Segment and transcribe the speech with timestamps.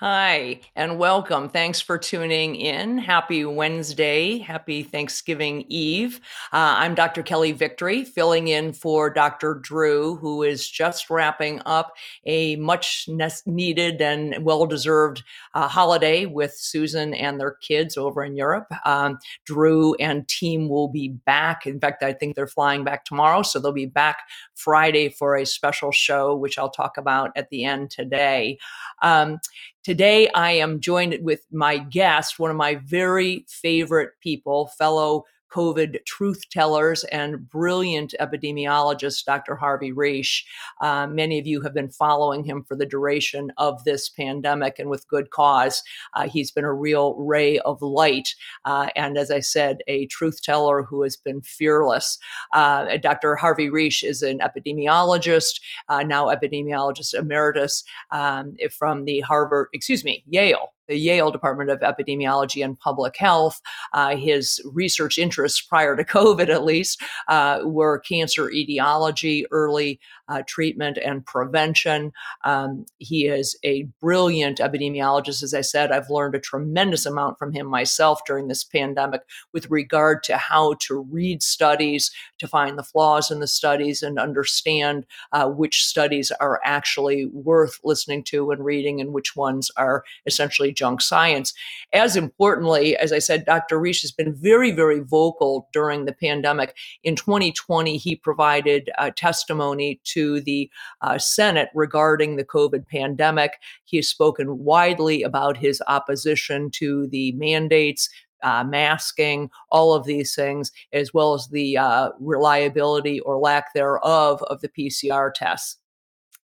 [0.00, 1.48] Hi, and welcome.
[1.48, 2.98] Thanks for tuning in.
[2.98, 4.38] Happy Wednesday.
[4.38, 6.20] Happy Thanksgiving Eve.
[6.52, 7.24] Uh, I'm Dr.
[7.24, 9.54] Kelly Victory, filling in for Dr.
[9.54, 11.94] Drew, who is just wrapping up
[12.26, 13.08] a much
[13.44, 15.24] needed and well deserved
[15.54, 18.68] uh, holiday with Susan and their kids over in Europe.
[18.84, 21.66] Um, Drew and team will be back.
[21.66, 24.18] In fact, I think they're flying back tomorrow, so they'll be back
[24.54, 28.58] Friday for a special show, which I'll talk about at the end today.
[29.02, 29.40] Um,
[29.88, 36.04] Today, I am joined with my guest, one of my very favorite people, fellow COVID
[36.04, 39.56] truth tellers and brilliant epidemiologist, Dr.
[39.56, 40.42] Harvey Risch.
[40.80, 44.90] Uh, many of you have been following him for the duration of this pandemic and
[44.90, 45.82] with good cause.
[46.14, 48.34] Uh, he's been a real ray of light.
[48.64, 52.18] Uh, and as I said, a truth teller who has been fearless.
[52.52, 53.36] Uh, Dr.
[53.36, 60.24] Harvey Risch is an epidemiologist, uh, now epidemiologist emeritus um, from the Harvard, excuse me,
[60.28, 63.60] Yale the Yale Department of Epidemiology and Public Health.
[63.92, 70.42] Uh, his research interests prior to COVID, at least, uh, were cancer etiology, early uh,
[70.46, 72.12] treatment, and prevention.
[72.44, 75.42] Um, he is a brilliant epidemiologist.
[75.42, 79.70] As I said, I've learned a tremendous amount from him myself during this pandemic with
[79.70, 85.06] regard to how to read studies, to find the flaws in the studies, and understand
[85.32, 90.72] uh, which studies are actually worth listening to and reading and which ones are essentially
[90.72, 91.54] junk science.
[91.92, 93.78] As importantly, as I said, Dr.
[93.78, 96.76] Risch has been very, very vocal during the pandemic.
[97.02, 103.52] In 2020, he provided uh, testimony to the uh, Senate regarding the COVID pandemic.
[103.84, 108.08] He has spoken widely about his opposition to the mandates,
[108.42, 114.42] uh, masking, all of these things, as well as the uh, reliability or lack thereof
[114.44, 115.78] of the PCR tests.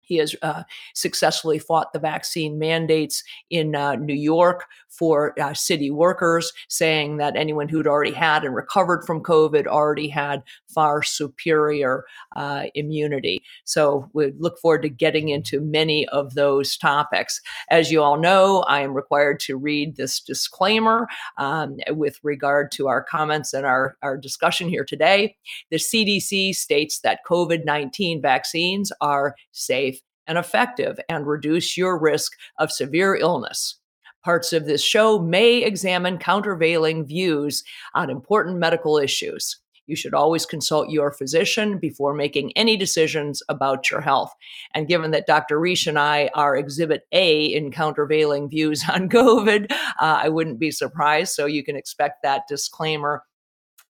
[0.08, 0.64] He has uh,
[0.94, 7.36] successfully fought the vaccine mandates in uh, New York for uh, city workers, saying that
[7.36, 12.06] anyone who'd already had and recovered from COVID already had far superior
[12.36, 13.44] uh, immunity.
[13.66, 17.42] So we look forward to getting into many of those topics.
[17.70, 22.88] As you all know, I am required to read this disclaimer um, with regard to
[22.88, 25.36] our comments and our, our discussion here today.
[25.70, 29.97] The CDC states that COVID 19 vaccines are safe
[30.28, 33.76] and effective and reduce your risk of severe illness.
[34.24, 39.58] Parts of this show may examine countervailing views on important medical issues.
[39.88, 44.34] You should always consult your physician before making any decisions about your health.
[44.74, 45.60] And given that Dr.
[45.60, 50.72] Risch and I are exhibit A in countervailing views on COVID, uh, I wouldn't be
[50.72, 51.34] surprised.
[51.34, 53.24] So you can expect that disclaimer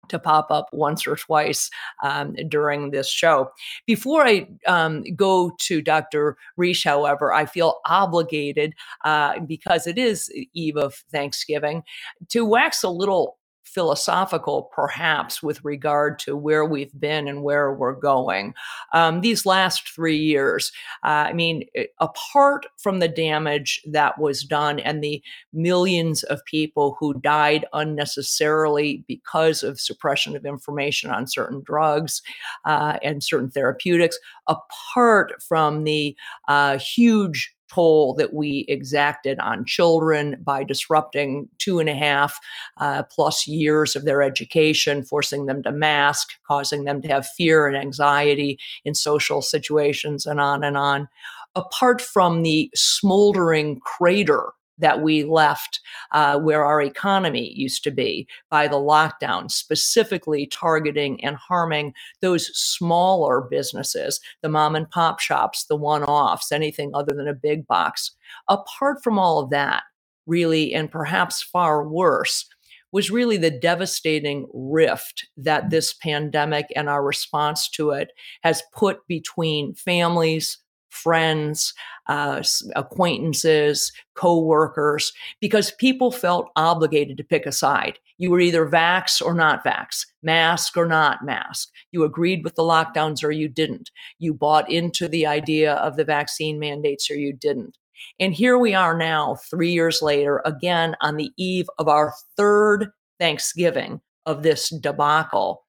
[0.10, 1.70] to pop up once or twice
[2.04, 3.52] um, during this show.
[3.86, 6.38] Before I um, go to Dr.
[6.58, 8.74] Risch, however, I feel obligated
[9.06, 11.84] uh, because it is Eve of Thanksgiving
[12.30, 13.38] to wax a little
[13.68, 18.54] philosophical, perhaps, with regard to where we've been and where we're going.
[18.94, 20.72] Um, these last three years,
[21.04, 21.66] uh, I mean,
[22.00, 25.22] apart from the damage that was done and the
[25.54, 32.22] millions of people who died unnecessarily because of suppression of information on certain drugs
[32.66, 34.18] uh, and certain therapeutics,
[34.48, 36.16] apart from the
[36.48, 42.40] uh, huge toll that we exacted on children by disrupting two and a half
[42.78, 47.68] uh, plus years of their education, forcing them to mask, causing them to have fear
[47.68, 51.08] and anxiety in social situations, and on and on.
[51.56, 55.80] Apart from the smoldering crater that we left
[56.12, 62.48] uh, where our economy used to be by the lockdown, specifically targeting and harming those
[62.58, 67.66] smaller businesses, the mom and pop shops, the one offs, anything other than a big
[67.68, 68.12] box.
[68.48, 69.84] Apart from all of that,
[70.26, 72.46] really, and perhaps far worse,
[72.92, 78.12] was really the devastating rift that this pandemic and our response to it
[78.44, 80.58] has put between families,
[80.98, 81.74] friends,
[82.08, 82.42] uh,
[82.76, 88.00] acquaintances, co-workers, because people felt obligated to pick a side.
[88.18, 91.70] You were either vax or not vax, mask or not mask.
[91.92, 93.92] You agreed with the lockdowns or you didn't.
[94.20, 97.78] You bought into the idea of the vaccine mandates or you didn't.
[98.20, 102.90] And here we are now, three years later, again on the eve of our third
[103.20, 105.64] Thanksgiving of this debacle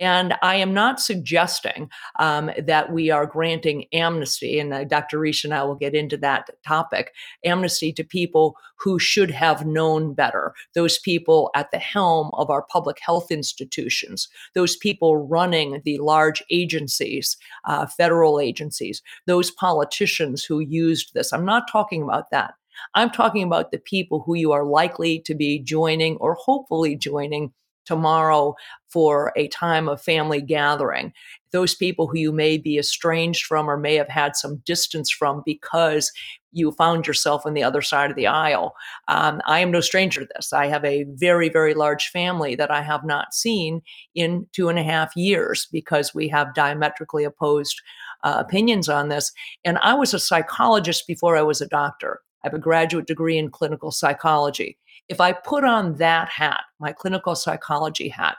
[0.00, 5.18] and I am not suggesting um, that we are granting amnesty, and uh, Dr.
[5.18, 7.12] Risch and I will get into that topic
[7.44, 12.62] amnesty to people who should have known better, those people at the helm of our
[12.62, 20.60] public health institutions, those people running the large agencies, uh, federal agencies, those politicians who
[20.60, 21.32] used this.
[21.32, 22.54] I'm not talking about that.
[22.94, 27.52] I'm talking about the people who you are likely to be joining or hopefully joining
[27.84, 28.54] tomorrow
[28.88, 31.12] for a time of family gathering.
[31.50, 35.42] Those people who you may be estranged from or may have had some distance from
[35.44, 36.12] because
[36.52, 38.74] you found yourself on the other side of the aisle.
[39.08, 40.52] Um, I am no stranger to this.
[40.52, 43.82] I have a very, very large family that I have not seen
[44.14, 47.80] in two and a half years because we have diametrically opposed
[48.22, 49.32] uh, opinions on this.
[49.64, 52.20] And I was a psychologist before I was a doctor.
[52.44, 54.76] I have a graduate degree in clinical psychology.
[55.08, 58.36] If I put on that hat, my clinical psychology hat,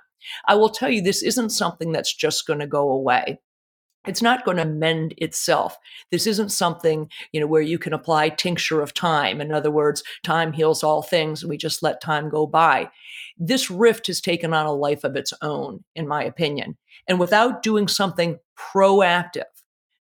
[0.47, 3.39] I will tell you this isn't something that's just going to go away
[4.05, 5.77] it's not going to mend itself.
[6.11, 9.39] This isn't something, you know, where you can apply tincture of time.
[9.39, 12.89] In other words, time heals all things and we just let time go by.
[13.37, 16.77] This rift has taken on a life of its own, in my opinion.
[17.07, 19.43] And without doing something proactive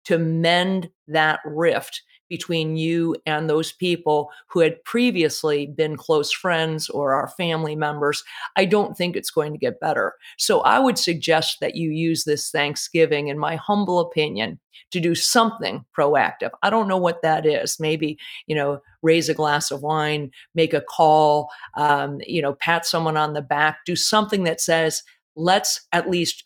[0.06, 6.90] to mend that rift, between you and those people who had previously been close friends
[6.90, 8.24] or our family members,
[8.56, 10.14] I don't think it's going to get better.
[10.38, 14.60] So I would suggest that you use this Thanksgiving, in my humble opinion,
[14.92, 16.52] to do something proactive.
[16.64, 17.80] I don't know what that is.
[17.80, 18.18] Maybe,
[18.48, 23.18] you know, raise a glass of wine, make a call, um, you know, pat someone
[23.18, 25.04] on the back, do something that says,
[25.36, 26.46] let's at least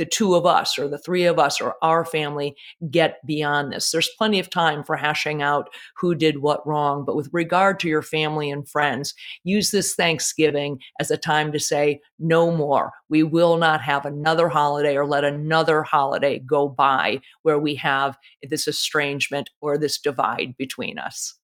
[0.00, 2.56] the two of us or the three of us or our family
[2.90, 3.90] get beyond this.
[3.90, 7.04] There's plenty of time for hashing out who did what wrong.
[7.04, 9.12] But with regard to your family and friends,
[9.44, 12.92] use this Thanksgiving as a time to say, no more.
[13.10, 18.16] We will not have another holiday or let another holiday go by where we have
[18.48, 21.34] this estrangement or this divide between us.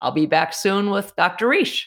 [0.00, 1.48] I'll be back soon with Dr.
[1.48, 1.86] Risch.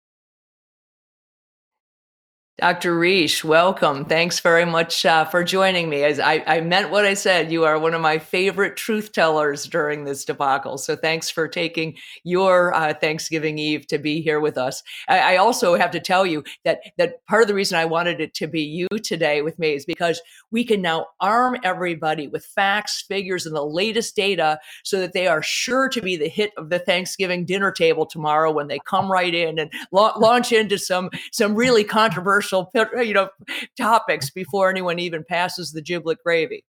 [2.61, 2.93] Dr.
[2.95, 4.05] Risch, welcome.
[4.05, 6.03] Thanks very much uh, for joining me.
[6.03, 9.65] As I, I, meant what I said, you are one of my favorite truth tellers
[9.65, 10.77] during this debacle.
[10.77, 14.83] So thanks for taking your uh, Thanksgiving Eve to be here with us.
[15.09, 18.21] I, I, also have to tell you that that part of the reason I wanted
[18.21, 22.45] it to be you today with me is because we can now arm everybody with
[22.45, 26.51] facts, figures, and the latest data so that they are sure to be the hit
[26.57, 30.77] of the Thanksgiving dinner table tomorrow when they come right in and la- launch into
[30.77, 33.29] some some really controversial you know,
[33.77, 36.65] topics before anyone even passes the giblet gravy.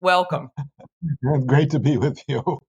[0.00, 0.50] Welcome.
[1.46, 2.60] Great to be with you.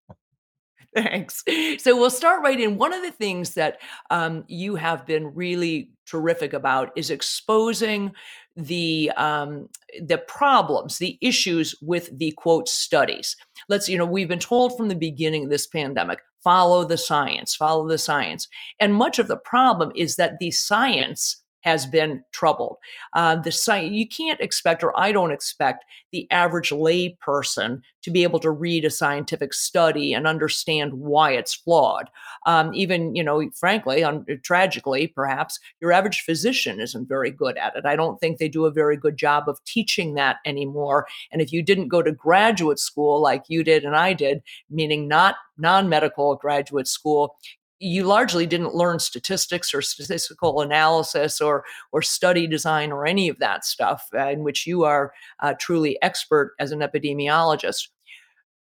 [0.95, 1.43] Thanks.
[1.79, 2.77] So we'll start right in.
[2.77, 3.79] One of the things that
[4.11, 8.11] um, you have been really terrific about is exposing
[8.55, 9.69] the um,
[10.01, 13.35] the problems, the issues with the quote studies.
[13.69, 17.55] Let's you know we've been told from the beginning of this pandemic follow the science,
[17.55, 18.47] follow the science,
[18.79, 22.77] and much of the problem is that the science has been troubled.
[23.13, 28.11] Uh, the site you can't expect, or I don't expect, the average lay person to
[28.11, 32.09] be able to read a scientific study and understand why it's flawed.
[32.45, 37.75] Um, even, you know, frankly, un- tragically, perhaps your average physician isn't very good at
[37.75, 37.85] it.
[37.85, 41.07] I don't think they do a very good job of teaching that anymore.
[41.31, 45.07] And if you didn't go to graduate school like you did and I did, meaning
[45.07, 47.37] not non medical graduate school,
[47.83, 53.39] you largely didn't learn statistics or statistical analysis or or study design or any of
[53.39, 57.89] that stuff uh, in which you are uh, truly expert as an epidemiologist.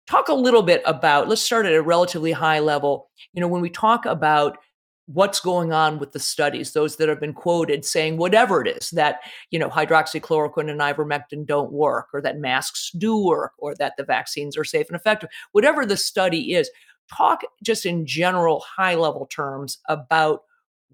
[0.07, 3.09] Talk a little bit about let's start at a relatively high level.
[3.33, 4.57] You know when we talk about
[5.11, 8.91] what's going on with the studies those that have been quoted saying whatever it is
[8.91, 13.93] that you know hydroxychloroquine and ivermectin don't work or that masks do work or that
[13.97, 16.69] the vaccines are safe and effective whatever the study is
[17.15, 20.43] talk just in general high level terms about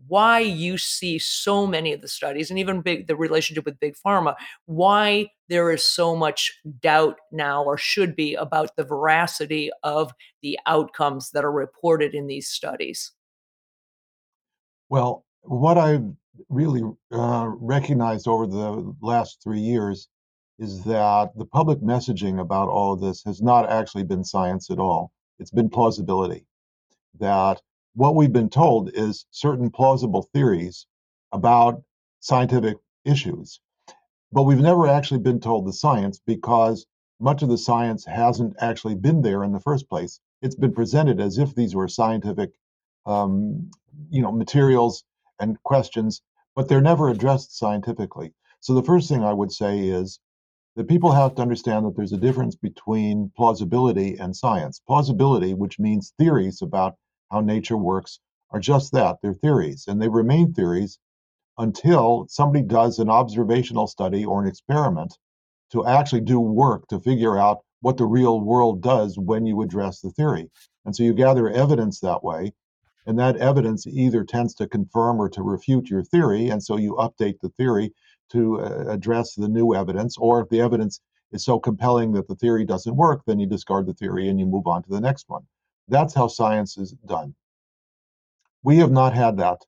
[0.07, 3.95] why you see so many of the studies and even big the relationship with big
[3.95, 10.12] pharma why there is so much doubt now or should be about the veracity of
[10.41, 13.12] the outcomes that are reported in these studies.
[14.89, 16.03] Well what i've
[16.50, 16.81] really
[17.12, 20.10] uh, recognized over the last three years
[20.60, 24.79] is that the public messaging about all of this has not actually been science at
[24.79, 26.45] all it's been plausibility.
[27.19, 27.61] That
[27.93, 30.85] what we've been told is certain plausible theories
[31.31, 31.81] about
[32.19, 33.59] scientific issues.
[34.31, 36.85] But we've never actually been told the science because
[37.19, 40.19] much of the science hasn't actually been there in the first place.
[40.41, 42.51] It's been presented as if these were scientific,
[43.05, 43.71] um,
[44.09, 45.05] you know, materials
[45.39, 46.21] and questions,
[46.55, 48.33] but they're never addressed scientifically.
[48.59, 50.19] So the first thing I would say is
[50.75, 54.82] that people have to understand that there's a difference between plausibility and science.
[54.86, 56.96] Plausibility, which means theories about
[57.32, 58.20] how nature works,
[58.51, 61.00] are just that they're theories, and they remain theories
[61.58, 65.17] until somebody does an observational study or an experiment
[65.72, 70.01] to actually do work to figure out what the real world does when you address
[70.01, 70.50] the theory.
[70.86, 72.53] And so you gather evidence that way,
[73.05, 76.94] and that evidence either tends to confirm or to refute your theory, and so you
[76.94, 77.94] update the theory
[78.32, 81.01] to uh, address the new evidence, or if the evidence
[81.32, 84.46] is so compelling that the theory doesn't work, then you discard the theory and you
[84.46, 85.44] move on to the next one.
[85.88, 87.36] That's how science is done.
[88.63, 89.62] We have not had that.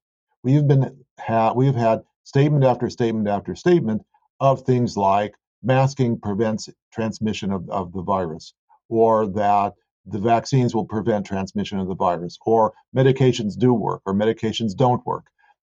[0.44, 4.02] We have been ha- we have had statement after statement after statement
[4.40, 8.54] of things like masking prevents transmission of, of the virus,
[8.90, 9.74] or that
[10.06, 15.06] the vaccines will prevent transmission of the virus, or medications do work, or medications don't
[15.06, 15.26] work.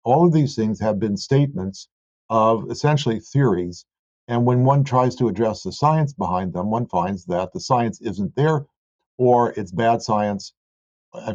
[0.04, 1.88] All of these things have been statements
[2.30, 3.84] of essentially theories.
[4.28, 8.00] And when one tries to address the science behind them, one finds that the science
[8.00, 8.66] isn't there,
[9.18, 10.52] or it's bad science,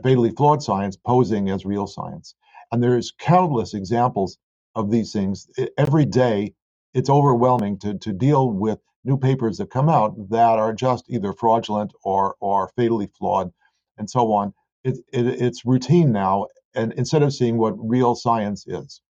[0.03, 2.35] fatally flawed science posing as real science.
[2.71, 4.37] And there's countless examples
[4.75, 5.47] of these things.
[5.77, 6.53] Every day,
[6.93, 11.33] it's overwhelming to, to deal with new papers that come out that are just either
[11.33, 13.51] fraudulent or, or fatally flawed
[13.97, 14.53] and so on.
[14.83, 19.01] It, it, it's routine now, and instead of seeing what real science is.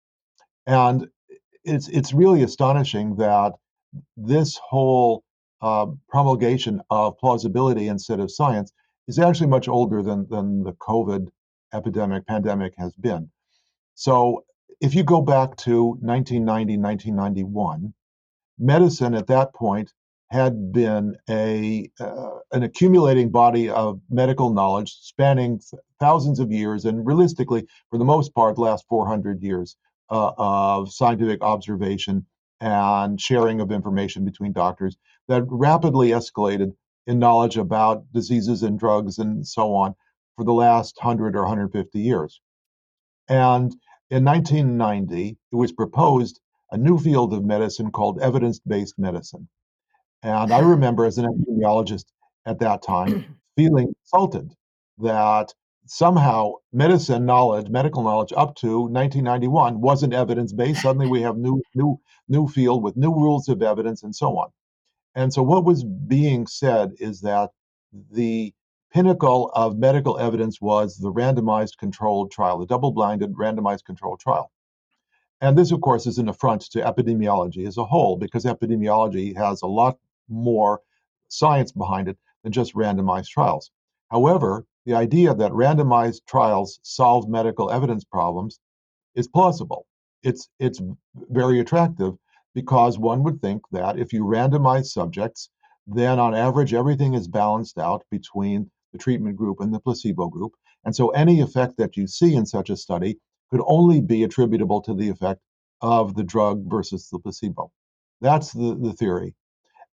[0.67, 1.09] And
[1.64, 3.52] it's it's really astonishing that
[4.17, 5.25] this whole
[5.62, 8.73] uh, promulgation of plausibility instead of science
[9.09, 11.29] is actually much older than than the COVID
[11.73, 13.31] epidemic pandemic has been.
[13.95, 14.45] So
[14.81, 17.93] if you go back to 1990, 1991,
[18.59, 19.93] medicine at that point
[20.31, 25.61] had been a uh, an accumulating body of medical knowledge spanning
[25.99, 29.76] thousands of years and realistically for the most part last 400 years
[30.11, 32.26] uh, of scientific observation
[32.61, 34.97] and sharing of information between doctors
[35.29, 36.75] that rapidly escalated
[37.07, 39.95] in knowledge about diseases and drugs and so on
[40.37, 42.40] for the last 100 or 150 years.
[43.29, 43.75] And
[44.11, 46.40] in 1990, it was proposed
[46.73, 49.49] a new field of medicine called evidence based medicine.
[50.23, 52.05] And I remember as an epidemiologist
[52.47, 54.52] at that time feeling insulted
[54.99, 55.52] that
[55.87, 60.83] somehow medicine knowledge, medical knowledge up to 1991 wasn't evidence based.
[60.83, 64.51] Suddenly we have new new new field with new rules of evidence and so on.
[65.15, 67.51] And so what was being said is that
[68.13, 68.55] the
[68.93, 74.51] pinnacle of medical evidence was the randomized controlled trial, the double-blinded randomized controlled trial.
[75.41, 79.63] And this, of course, is an affront to epidemiology as a whole, because epidemiology has
[79.63, 80.81] a lot more
[81.29, 83.71] science behind it than just randomized trials.
[84.11, 88.61] However, the idea that randomized trials solve medical evidence problems
[89.15, 89.87] is plausible.
[90.23, 90.81] It's it's
[91.15, 92.15] very attractive
[92.55, 95.51] because one would think that if you randomize subjects,
[95.87, 100.53] then on average everything is balanced out between the treatment group and the placebo group.
[100.85, 103.19] And so any effect that you see in such a study
[103.51, 105.41] could only be attributable to the effect
[105.83, 107.71] of the drug versus the placebo.
[108.21, 109.35] That's the, the theory.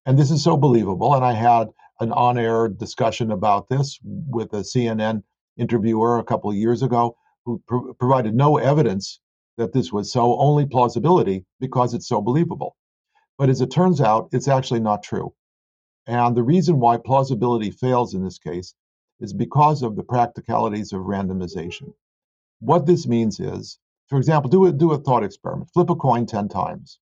[0.06, 1.14] And this is so believable.
[1.16, 1.68] And I had
[2.00, 5.24] an on air discussion about this with a CNN
[5.58, 7.62] interviewer a couple of years ago who
[7.98, 9.20] provided no evidence
[9.58, 12.76] that this was so, only plausibility because it's so believable.
[13.38, 15.34] But as it turns out, it's actually not true.
[16.06, 18.74] And the reason why plausibility fails in this case
[19.20, 21.94] is because of the practicalities of randomization.
[22.60, 25.70] What this means is, for example, do a, do a thought experiment.
[25.74, 27.00] Flip a coin 10 times.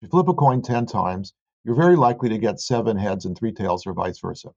[0.00, 3.36] If you flip a coin 10 times, you're very likely to get seven heads and
[3.36, 4.50] three tails or vice versa.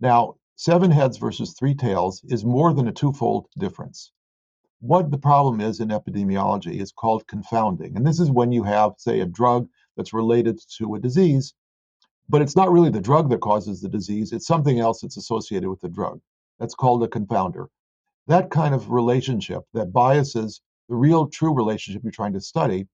[0.00, 4.12] Now, seven heads versus three tails is more than a twofold difference.
[4.80, 7.96] What the problem is in epidemiology is called confounding.
[7.96, 11.54] And this is when you have, say, a drug that's related to a disease,
[12.28, 15.68] but it's not really the drug that causes the disease, it's something else that's associated
[15.68, 16.20] with the drug.
[16.58, 17.66] That's called a confounder.
[18.26, 22.86] That kind of relationship that biases the real true relationship you're trying to study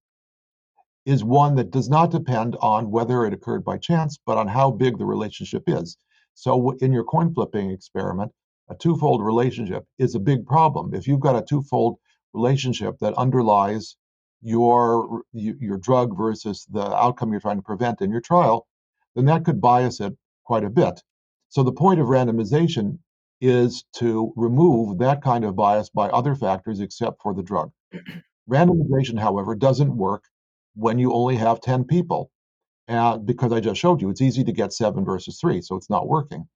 [1.06, 4.70] is one that does not depend on whether it occurred by chance, but on how
[4.70, 5.96] big the relationship is.
[6.34, 8.32] So in your coin flipping experiment,
[8.68, 10.92] a twofold relationship is a big problem.
[10.92, 11.98] If you've got a twofold
[12.34, 13.96] relationship that underlies
[14.42, 18.66] your your drug versus the outcome you're trying to prevent in your trial,
[19.14, 20.12] then that could bias it
[20.44, 21.00] quite a bit.
[21.48, 22.98] So the point of randomization
[23.40, 27.70] is to remove that kind of bias by other factors except for the drug.
[28.50, 30.24] Randomization, however, doesn't work
[30.76, 32.30] when you only have 10 people.
[32.86, 35.90] And because I just showed you, it's easy to get seven versus three, so it's
[35.90, 36.46] not working.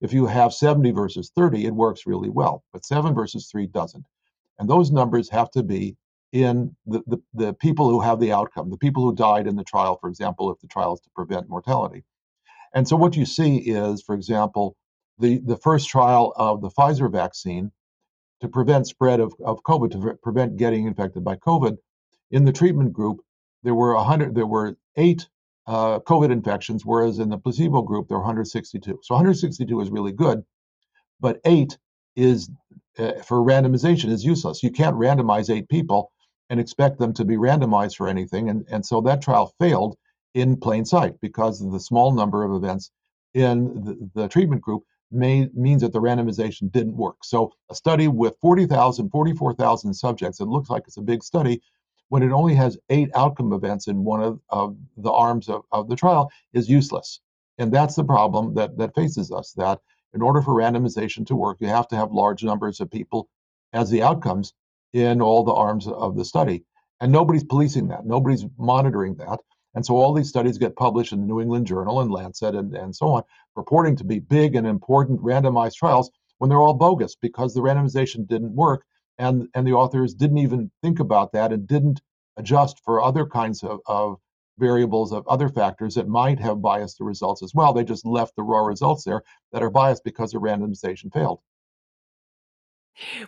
[0.00, 4.06] If you have 70 versus 30, it works really well, but seven versus three doesn't.
[4.58, 5.96] And those numbers have to be
[6.32, 9.64] in the, the, the people who have the outcome, the people who died in the
[9.64, 12.04] trial, for example, if the trial is to prevent mortality.
[12.72, 14.76] And so what you see is, for example,
[15.18, 17.72] the, the first trial of the Pfizer vaccine
[18.40, 21.76] to prevent spread of, of COVID, to prevent getting infected by COVID,
[22.30, 23.20] in the treatment group,
[23.62, 25.28] there were 100, there were eight
[25.66, 29.00] uh, COVID infections, whereas in the placebo group, there were 162.
[29.02, 30.42] So 162 is really good,
[31.20, 31.78] but eight
[32.16, 32.50] is
[32.98, 34.62] uh, for randomization is useless.
[34.62, 36.12] You can't randomize eight people
[36.48, 38.50] and expect them to be randomized for anything.
[38.50, 39.96] And, and so that trial failed
[40.34, 42.90] in plain sight because of the small number of events
[43.34, 47.16] in the, the treatment group may, means that the randomization didn't work.
[47.22, 51.62] So a study with 40,000, 44,000 subjects, it looks like it's a big study,
[52.10, 55.88] when it only has eight outcome events in one of, of the arms of, of
[55.88, 57.20] the trial is useless.
[57.58, 59.78] And that's the problem that, that faces us, that
[60.12, 63.28] in order for randomization to work, you have to have large numbers of people
[63.72, 64.52] as the outcomes
[64.92, 66.64] in all the arms of the study.
[67.00, 68.04] And nobody's policing that.
[68.04, 69.38] Nobody's monitoring that.
[69.74, 72.74] And so all these studies get published in the New England Journal and Lancet and,
[72.74, 73.22] and so on,
[73.54, 78.26] purporting to be big and important randomized trials when they're all bogus because the randomization
[78.26, 78.84] didn't work
[79.20, 82.00] and and the authors didn't even think about that and didn't
[82.36, 84.16] adjust for other kinds of, of
[84.58, 87.72] variables of other factors that might have biased the results as well.
[87.72, 91.40] They just left the raw results there that are biased because the randomization failed.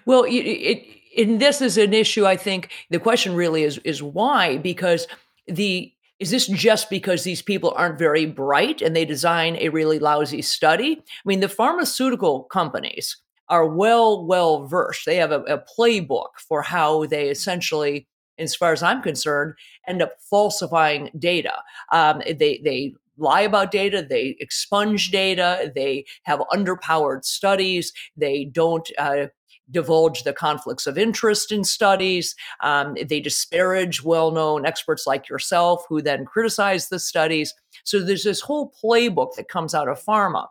[0.05, 2.27] Well, it, it, and this is an issue.
[2.27, 5.07] I think the question really is is why because
[5.47, 9.99] the is this just because these people aren't very bright and they design a really
[9.99, 10.99] lousy study?
[11.01, 13.17] I mean, the pharmaceutical companies
[13.49, 15.07] are well, well versed.
[15.07, 18.07] They have a, a playbook for how they essentially,
[18.39, 19.55] as far as I'm concerned,
[19.87, 21.55] end up falsifying data.
[21.93, 28.89] Um, they they lie about data, they expunge data, they have underpowered studies, they don't
[28.99, 29.27] uh,
[29.73, 32.37] divulge the conflicts of interest in studies.
[32.61, 37.55] Um, they disparage well known experts like yourself who then criticize the studies.
[37.85, 40.47] So there's this whole playbook that comes out of pharma.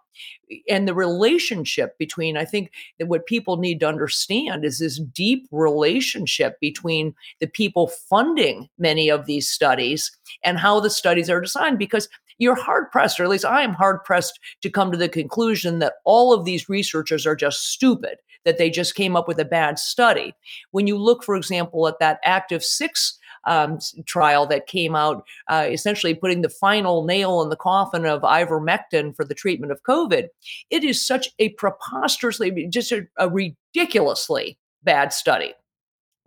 [0.69, 5.47] And the relationship between, I think that what people need to understand is this deep
[5.51, 10.11] relationship between the people funding many of these studies
[10.43, 11.79] and how the studies are designed.
[11.79, 15.07] Because you're hard pressed, or at least I am hard pressed to come to the
[15.07, 19.39] conclusion that all of these researchers are just stupid that they just came up with
[19.39, 20.33] a bad study.
[20.71, 23.13] When you look, for example, at that ACTIV-6
[23.45, 28.21] um, trial that came out, uh, essentially putting the final nail in the coffin of
[28.21, 30.27] ivermectin for the treatment of COVID,
[30.69, 35.53] it is such a preposterously, just a, a ridiculously bad study.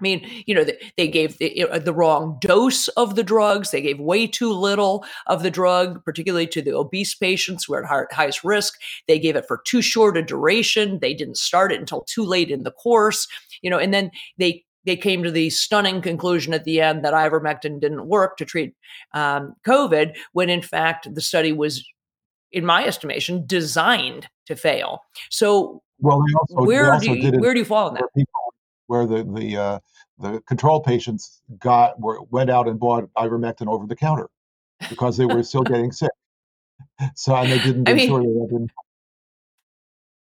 [0.01, 0.65] I mean, you know,
[0.97, 3.71] they gave the, the, wrong dose of the drugs.
[3.71, 7.85] They gave way too little of the drug, particularly to the obese patients who are
[7.85, 8.75] at highest risk.
[9.07, 10.99] They gave it for too short a duration.
[11.01, 13.29] They didn't start it until too late in the course,
[13.63, 17.15] you know, and then they they came to the stunning conclusion at the end that
[17.15, 18.75] ivermectin didn't work to treat
[19.13, 21.83] um, COVID, when in fact the study was,
[22.53, 25.01] in my estimation, designed to fail.
[25.31, 28.05] So, well, also, where do you, where do you fall in that?
[28.15, 28.33] People
[28.87, 29.79] where the the uh,
[30.19, 34.29] the control patients got were went out and bought ivermectin over the counter
[34.89, 36.11] because they were still getting sick.
[37.15, 38.71] So and they didn't I mean, they didn't.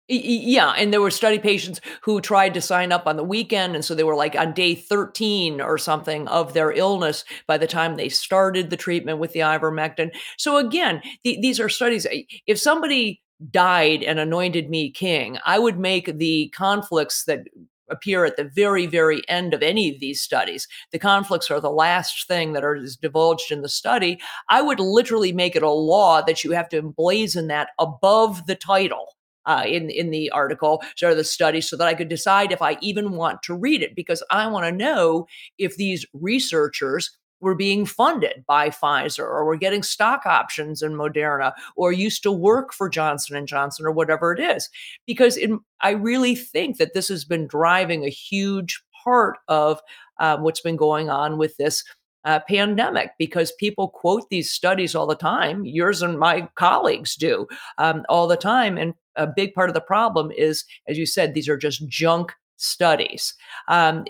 [0.09, 3.83] Yeah, and there were study patients who tried to sign up on the weekend, and
[3.83, 7.95] so they were like on day 13 or something of their illness by the time
[7.95, 10.15] they started the treatment with the ivermectin.
[10.37, 12.07] So again, th- these are studies.
[12.45, 17.41] If somebody died and anointed me king, I would make the conflicts that
[17.89, 20.67] appear at the very, very end of any of these studies.
[20.91, 24.19] The conflicts are the last thing that are divulged in the study.
[24.49, 28.55] I would literally make it a law that you have to emblazon that above the
[28.55, 29.15] title.
[29.45, 32.77] Uh, in in the article or the study, so that I could decide if I
[32.81, 35.25] even want to read it, because I want to know
[35.57, 41.53] if these researchers were being funded by Pfizer or were getting stock options in Moderna
[41.75, 44.69] or used to work for Johnson and Johnson or whatever it is
[45.05, 45.39] because
[45.81, 49.79] I really think that this has been driving a huge part of
[50.19, 51.83] uh, what's been going on with this
[52.25, 55.65] uh, pandemic because people quote these studies all the time.
[55.65, 57.47] Yours and my colleagues do
[57.77, 58.77] um, all the time.
[58.77, 62.33] And a big part of the problem is, as you said, these are just junk
[62.57, 63.33] studies.
[63.69, 64.03] Um,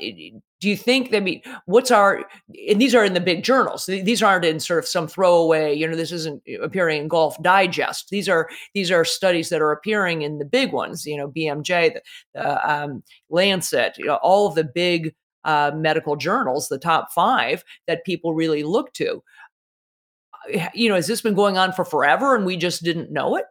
[0.59, 2.25] do you think that I mean what's our
[2.69, 5.87] and these are in the big journals these aren't in sort of some throwaway you
[5.87, 8.09] know this isn't appearing in golf digest.
[8.09, 11.93] These are these are studies that are appearing in the big ones you know bmj
[11.93, 12.01] the,
[12.33, 17.63] the um, lancet you know all of the big uh, medical journals the top five
[17.87, 19.23] that people really look to.
[20.53, 23.35] Uh, you know has this been going on for forever and we just didn't know
[23.35, 23.45] it?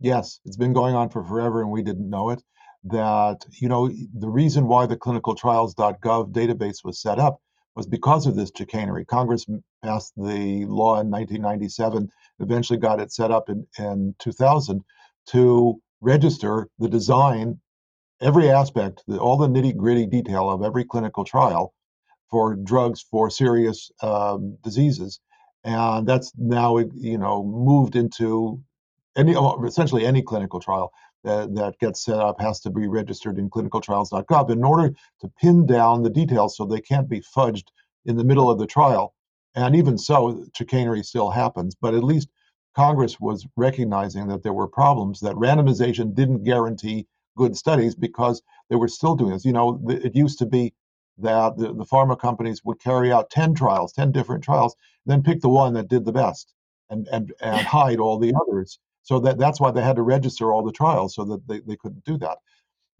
[0.00, 2.42] Yes it's been going on for forever and we didn't know it
[2.84, 7.40] that you know the reason why the clinicaltrials.gov database was set up
[7.74, 9.04] was because of this chicanery.
[9.04, 9.46] Congress
[9.84, 12.10] passed the law in 1997,
[12.40, 14.82] eventually got it set up in, in 2000
[15.26, 17.60] to register the design,
[18.20, 21.72] every aspect, the, all the nitty gritty detail of every clinical trial
[22.30, 25.20] for drugs for serious um, diseases.
[25.64, 28.60] And that's now, you know, moved into
[29.16, 30.92] any, essentially any clinical trial
[31.24, 35.66] that, that gets set up has to be registered in clinicaltrials.gov in order to pin
[35.66, 37.68] down the details so they can't be fudged
[38.06, 39.14] in the middle of the trial.
[39.54, 42.28] And even so, chicanery still happens, but at least
[42.74, 48.76] Congress was recognizing that there were problems, that randomization didn't guarantee good studies because they
[48.76, 49.44] were still doing this.
[49.44, 50.74] You know, it used to be
[51.18, 54.76] that the, the pharma companies would carry out 10 trials, 10 different trials,
[55.06, 56.54] then pick the one that did the best
[56.90, 58.78] and, and, and hide all the others.
[59.08, 61.76] So that, that's why they had to register all the trials so that they, they
[61.76, 62.36] couldn't do that.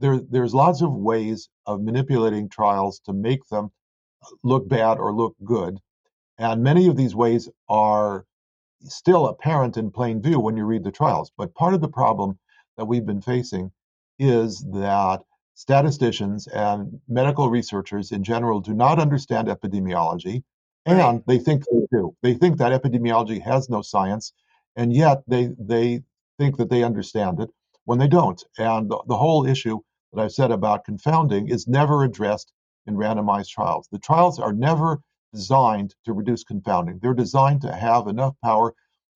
[0.00, 3.70] There, there's lots of ways of manipulating trials to make them
[4.42, 5.78] look bad or look good.
[6.38, 8.24] And many of these ways are
[8.84, 11.30] still apparent in plain view when you read the trials.
[11.36, 12.38] But part of the problem
[12.78, 13.70] that we've been facing
[14.18, 15.20] is that
[15.52, 20.42] statisticians and medical researchers in general do not understand epidemiology,
[20.86, 22.16] and they think they do.
[22.22, 24.32] They think that epidemiology has no science,
[24.78, 26.02] and yet they they
[26.38, 27.50] think that they understand it
[27.84, 28.42] when they don't.
[28.58, 29.80] And the, the whole issue
[30.12, 32.52] that I've said about confounding is never addressed
[32.86, 33.88] in randomized trials.
[33.90, 35.00] The trials are never
[35.34, 37.00] designed to reduce confounding.
[37.02, 38.72] They're designed to have enough power,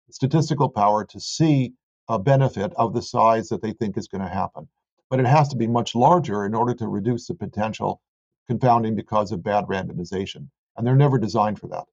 [0.10, 1.74] statistical power, to see
[2.08, 4.68] a benefit of the size that they think is going to happen.
[5.10, 8.02] But it has to be much larger in order to reduce the potential
[8.48, 10.48] confounding because of bad randomization.
[10.78, 11.86] And they're never designed for that.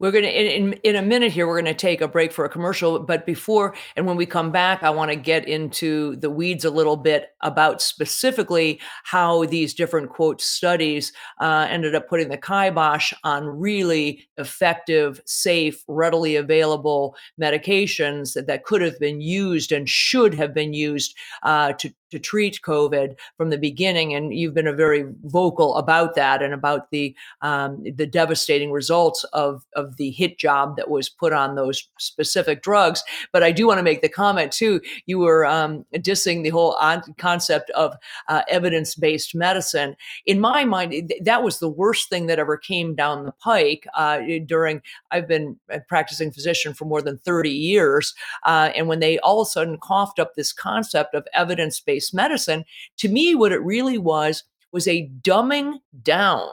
[0.00, 2.46] We're going to, in, in a minute here, we're going to take a break for
[2.46, 2.98] a commercial.
[3.00, 6.70] But before, and when we come back, I want to get into the weeds a
[6.70, 13.12] little bit about specifically how these different quote studies uh, ended up putting the kibosh
[13.24, 20.32] on really effective, safe, readily available medications that, that could have been used and should
[20.32, 24.72] have been used uh, to, to treat COVID from the beginning, and you've been a
[24.72, 30.38] very vocal about that and about the um, the devastating results of of the hit
[30.38, 33.02] job that was put on those specific drugs.
[33.32, 34.80] But I do want to make the comment too.
[35.06, 36.76] You were um, dissing the whole
[37.18, 37.94] concept of
[38.28, 39.96] uh, evidence based medicine.
[40.26, 43.86] In my mind, th- that was the worst thing that ever came down the pike
[43.94, 44.82] uh, during.
[45.10, 49.40] I've been a practicing physician for more than thirty years, uh, and when they all
[49.40, 52.64] of a sudden coughed up this concept of evidence based based medicine,
[52.98, 56.48] to me, what it really was was a dumbing down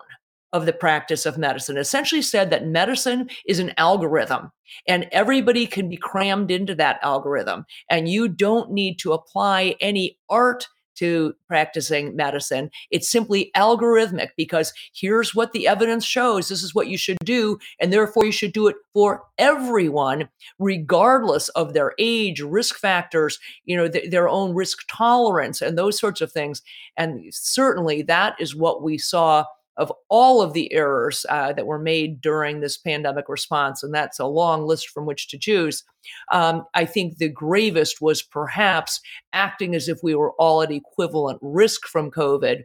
[0.51, 1.77] of the practice of medicine.
[1.77, 4.51] It essentially said that medicine is an algorithm
[4.87, 7.65] and everybody can be crammed into that algorithm.
[7.89, 12.69] And you don't need to apply any art to practicing medicine.
[12.91, 16.49] It's simply algorithmic because here's what the evidence shows.
[16.49, 17.57] This is what you should do.
[17.79, 20.29] And therefore, you should do it for everyone,
[20.59, 25.99] regardless of their age, risk factors, you know, th- their own risk tolerance, and those
[25.99, 26.61] sorts of things.
[26.97, 29.45] And certainly that is what we saw
[29.77, 34.19] of all of the errors uh, that were made during this pandemic response, and that's
[34.19, 35.83] a long list from which to choose.
[36.31, 38.99] Um, I think the gravest was perhaps
[39.33, 42.63] acting as if we were all at equivalent risk from COVID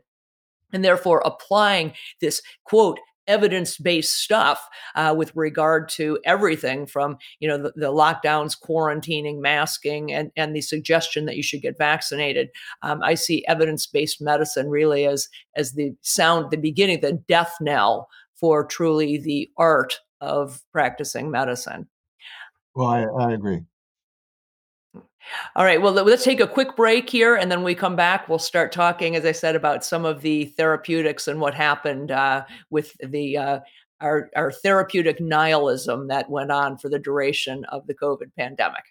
[0.72, 7.58] and therefore applying this quote evidence-based stuff uh, with regard to everything from you know
[7.58, 12.48] the, the, lockdowns quarantining masking and, and the suggestion that you should get vaccinated.
[12.82, 18.08] Um, i see evidence-based medicine really as as the sound the beginning the death knell
[18.34, 21.88] for truly the art of practicing medicine.
[22.74, 23.62] Well i, I agree
[25.56, 25.80] all right.
[25.80, 28.28] Well, let's take a quick break here, and then we come back.
[28.28, 32.44] We'll start talking, as I said, about some of the therapeutics and what happened uh,
[32.70, 33.60] with the uh,
[34.00, 38.84] our our therapeutic nihilism that went on for the duration of the COVID pandemic.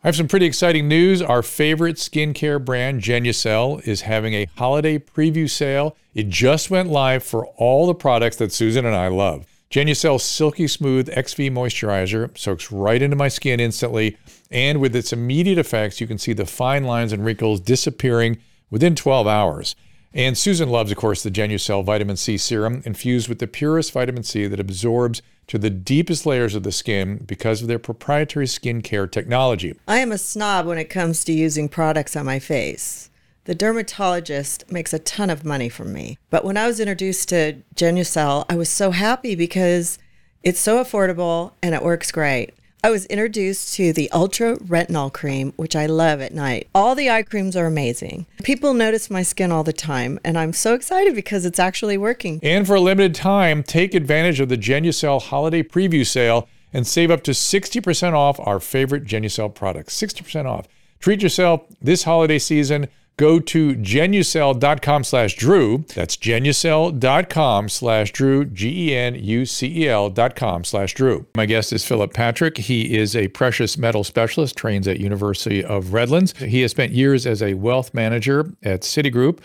[0.00, 1.20] I have some pretty exciting news.
[1.20, 5.96] Our favorite skincare brand, Genucel, is having a holiday preview sale.
[6.14, 9.57] It just went live for all the products that Susan and I love.
[9.70, 14.16] Genucel's Silky Smooth XV Moisturizer soaks right into my skin instantly,
[14.50, 18.38] and with its immediate effects, you can see the fine lines and wrinkles disappearing
[18.70, 19.76] within 12 hours.
[20.14, 24.22] And Susan loves, of course, the Genucel Vitamin C Serum, infused with the purest vitamin
[24.22, 29.10] C that absorbs to the deepest layers of the skin because of their proprietary skincare
[29.10, 29.78] technology.
[29.86, 33.07] I am a snob when it comes to using products on my face.
[33.48, 36.18] The dermatologist makes a ton of money from me.
[36.28, 39.98] But when I was introduced to Genucel, I was so happy because
[40.42, 42.52] it's so affordable and it works great.
[42.84, 46.68] I was introduced to the Ultra Retinol Cream, which I love at night.
[46.74, 48.26] All the eye creams are amazing.
[48.42, 52.40] People notice my skin all the time, and I'm so excited because it's actually working.
[52.42, 57.10] And for a limited time, take advantage of the Genucel Holiday Preview Sale and save
[57.10, 59.98] up to 60% off our favorite Genucel products.
[59.98, 60.68] 60% off.
[61.00, 65.84] Treat yourself this holiday season go to genucel.com slash Drew.
[65.94, 71.26] That's genucel.com slash Drew, G E N U C E L dot com slash Drew.
[71.36, 72.56] My guest is Philip Patrick.
[72.56, 76.36] He is a precious metal specialist, trains at University of Redlands.
[76.38, 79.40] He has spent years as a wealth manager at Citigroup,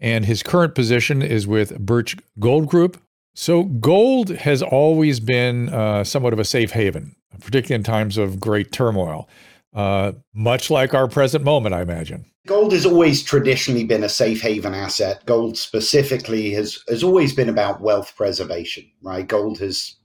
[0.00, 3.00] and his current position is with Birch Gold Group.
[3.34, 8.38] So, gold has always been uh, somewhat of a safe haven, particularly in times of
[8.38, 9.26] great turmoil,
[9.74, 12.26] uh, much like our present moment, I imagine.
[12.46, 15.24] Gold has always traditionally been a safe haven asset.
[15.26, 19.26] Gold specifically has, has always been about wealth preservation, right?
[19.26, 19.96] Gold has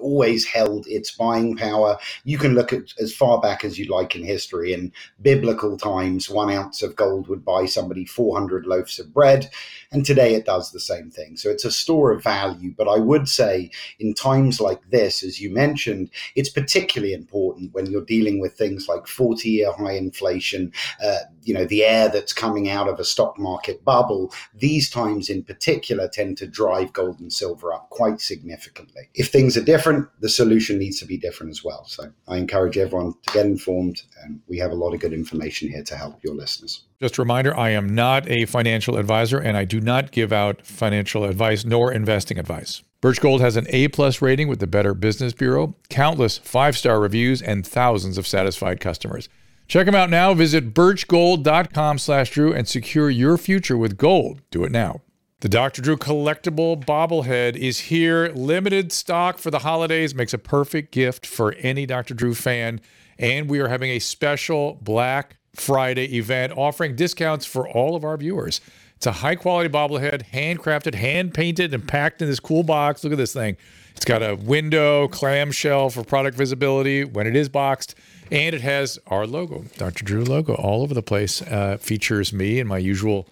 [0.00, 1.98] always held its buying power.
[2.24, 4.72] You can look at as far back as you like in history.
[4.72, 9.50] In biblical times, one ounce of gold would buy somebody 400 loaves of bread.
[9.92, 11.36] And today it does the same thing.
[11.36, 12.74] So it's a store of value.
[12.76, 17.86] But I would say in times like this, as you mentioned, it's particularly important when
[17.86, 20.72] you're dealing with things like 40 year high inflation,
[21.02, 24.32] uh, you know, the air that's coming out of a stock market bubble.
[24.54, 29.08] These times in particular tend to drive gold and silver up quite significantly.
[29.14, 31.84] If things are different, the solution needs to be different as well.
[31.86, 35.68] So I encourage everyone to get informed, and we have a lot of good information
[35.68, 36.84] here to help your listeners.
[37.00, 40.64] Just a reminder I am not a financial advisor and I do not give out
[40.64, 42.82] financial advice nor investing advice.
[43.02, 46.98] Birch Gold has an A plus rating with the Better Business Bureau, countless five star
[46.98, 49.28] reviews, and thousands of satisfied customers.
[49.68, 50.32] Check them out now.
[50.32, 54.40] Visit birchgold.com slash Drew and secure your future with gold.
[54.50, 55.02] Do it now.
[55.40, 55.82] The Dr.
[55.82, 58.32] Drew collectible bobblehead is here.
[58.34, 60.14] Limited stock for the holidays.
[60.14, 62.14] Makes a perfect gift for any Dr.
[62.14, 62.80] Drew fan.
[63.18, 68.16] And we are having a special Black Friday event offering discounts for all of our
[68.16, 68.60] viewers.
[68.96, 73.04] It's a high quality bobblehead, handcrafted, hand painted, and packed in this cool box.
[73.04, 73.56] Look at this thing.
[73.94, 77.94] It's got a window, clamshell for product visibility when it is boxed,
[78.30, 80.04] and it has our logo, Dr.
[80.04, 81.42] Drew logo, all over the place.
[81.42, 83.26] Uh, features me in my usual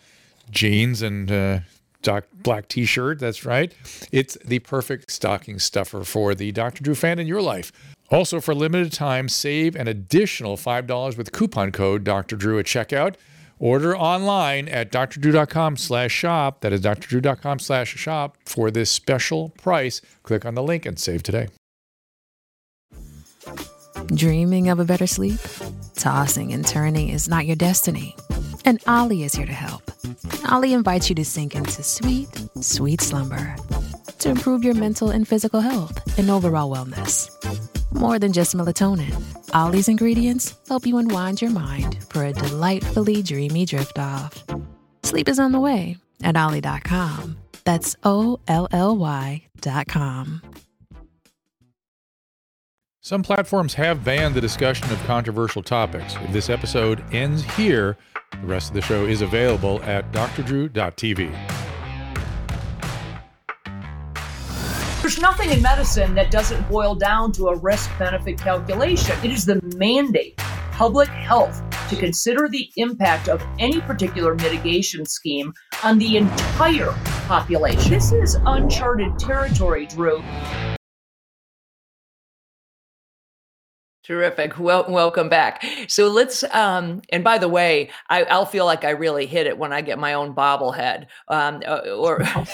[0.50, 1.60] jeans and uh,
[2.42, 3.18] black t-shirt.
[3.18, 3.74] That's right.
[4.12, 6.82] It's the perfect stocking stuffer for the Dr.
[6.82, 7.72] Drew fan in your life.
[8.10, 12.36] Also, for limited time, save an additional $5 with coupon code Dr.
[12.36, 13.16] Drew at checkout.
[13.58, 16.60] Order online at drdrew.com slash shop.
[16.60, 20.00] That is drdrew.com slash shop for this special price.
[20.22, 21.48] Click on the link and save today.
[24.06, 25.40] Dreaming of a better sleep?
[25.94, 28.16] Tossing and turning is not your destiny.
[28.64, 29.90] And Olly is here to help.
[30.50, 32.28] Olly invites you to sink into sweet,
[32.60, 33.56] sweet slumber
[34.24, 37.30] to improve your mental and physical health and overall wellness.
[37.92, 39.14] More than just melatonin,
[39.54, 44.42] Olly's ingredients help you unwind your mind for a delightfully dreamy drift off.
[45.02, 47.36] Sleep is on the way at Olly.com.
[47.64, 50.42] That's O L L Y.com.
[53.02, 56.16] Some platforms have banned the discussion of controversial topics.
[56.22, 57.98] If this episode ends here,
[58.32, 61.63] the rest of the show is available at drdrew.tv.
[65.04, 69.14] There's nothing in medicine that doesn't boil down to a risk benefit calculation.
[69.22, 70.34] It is the mandate,
[70.72, 76.92] public health, to consider the impact of any particular mitigation scheme on the entire
[77.26, 77.90] population.
[77.90, 80.24] This is uncharted territory, Drew.
[84.04, 84.58] Terrific.
[84.58, 85.64] Well, welcome back.
[85.88, 89.56] So let's, um, and by the way, I, will feel like I really hit it
[89.56, 91.06] when I get my own bobblehead.
[91.28, 92.44] Um, uh, or I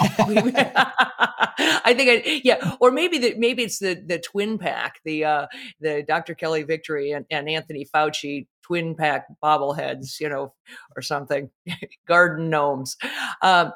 [1.96, 5.46] think, I, yeah, or maybe the, maybe it's the the twin pack, the uh,
[5.80, 6.36] the Dr.
[6.36, 10.54] Kelly Victory and, and Anthony Fauci twin pack bobbleheads, you know,
[10.94, 11.50] or something,
[12.06, 12.96] garden gnomes.
[13.42, 13.72] Um,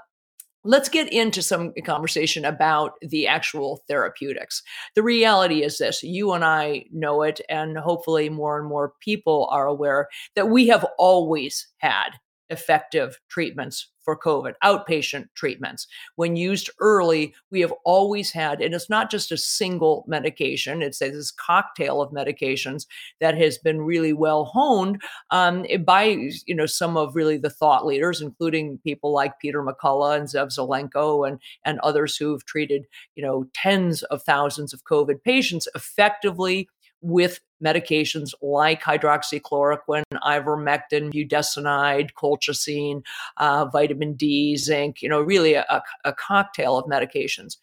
[0.64, 4.62] Let's get into some conversation about the actual therapeutics.
[4.94, 9.46] The reality is this you and I know it, and hopefully more and more people
[9.50, 12.10] are aware that we have always had
[12.50, 15.86] effective treatments for COVID, outpatient treatments.
[16.16, 20.98] When used early, we have always had, and it's not just a single medication, it's
[20.98, 22.86] this cocktail of medications
[23.20, 26.04] that has been really well honed um, by
[26.46, 30.54] you know some of really the thought leaders, including people like Peter McCullough and Zev
[30.54, 32.84] Zelenko and, and others who've treated
[33.16, 36.68] you know tens of thousands of COVID patients effectively
[37.04, 43.02] with medications like hydroxychloroquine, ivermectin, budesonide, colchicine,
[43.36, 47.58] uh, vitamin D, zinc, you know, really a, a, cocktail of medications.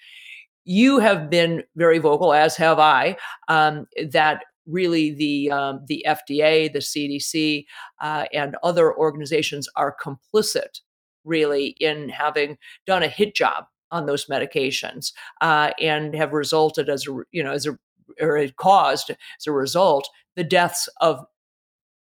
[0.63, 6.71] You have been very vocal, as have I, um, that really the um, the FDA,
[6.71, 7.65] the CDC,
[7.99, 10.82] uh, and other organizations are complicit,
[11.23, 17.08] really, in having done a hit job on those medications uh, and have resulted as
[17.08, 17.77] a you know as a
[18.19, 21.26] or it caused as a result the deaths of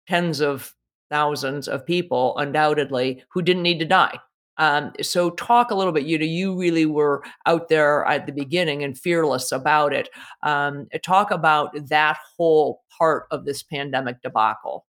[0.08, 0.74] tens of
[1.10, 4.18] thousands of people undoubtedly who didn't need to die.
[4.58, 8.32] Um, so talk a little bit you know you really were out there at the
[8.32, 10.08] beginning and fearless about it.
[10.42, 14.86] Um, talk about that whole part of this pandemic debacle.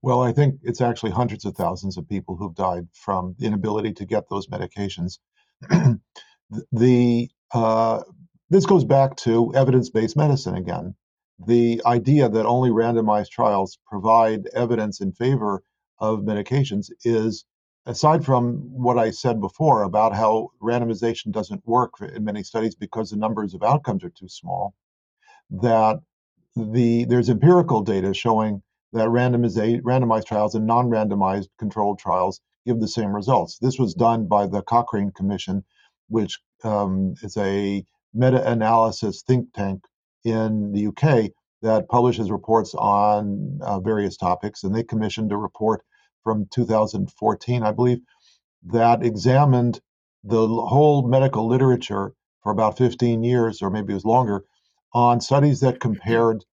[0.00, 3.92] Well i think it's actually hundreds of thousands of people who've died from the inability
[3.94, 5.18] to get those medications.
[6.72, 8.02] The uh,
[8.50, 10.94] this goes back to evidence based medicine again.
[11.46, 15.62] The idea that only randomized trials provide evidence in favor
[16.00, 17.44] of medications is,
[17.86, 23.10] aside from what I said before about how randomization doesn't work in many studies because
[23.10, 24.74] the numbers of outcomes are too small,
[25.50, 25.98] that
[26.56, 33.14] the there's empirical data showing that randomized trials and non-randomized controlled trials give the same
[33.14, 33.58] results.
[33.58, 35.64] This was done by the Cochrane Commission,
[36.08, 39.84] which um, is a meta analysis think tank
[40.24, 41.30] in the UK
[41.62, 44.64] that publishes reports on uh, various topics.
[44.64, 45.82] And they commissioned a report
[46.22, 48.00] from 2014, I believe,
[48.66, 49.80] that examined
[50.24, 54.44] the whole medical literature for about 15 years, or maybe it was longer,
[54.92, 56.44] on studies that compared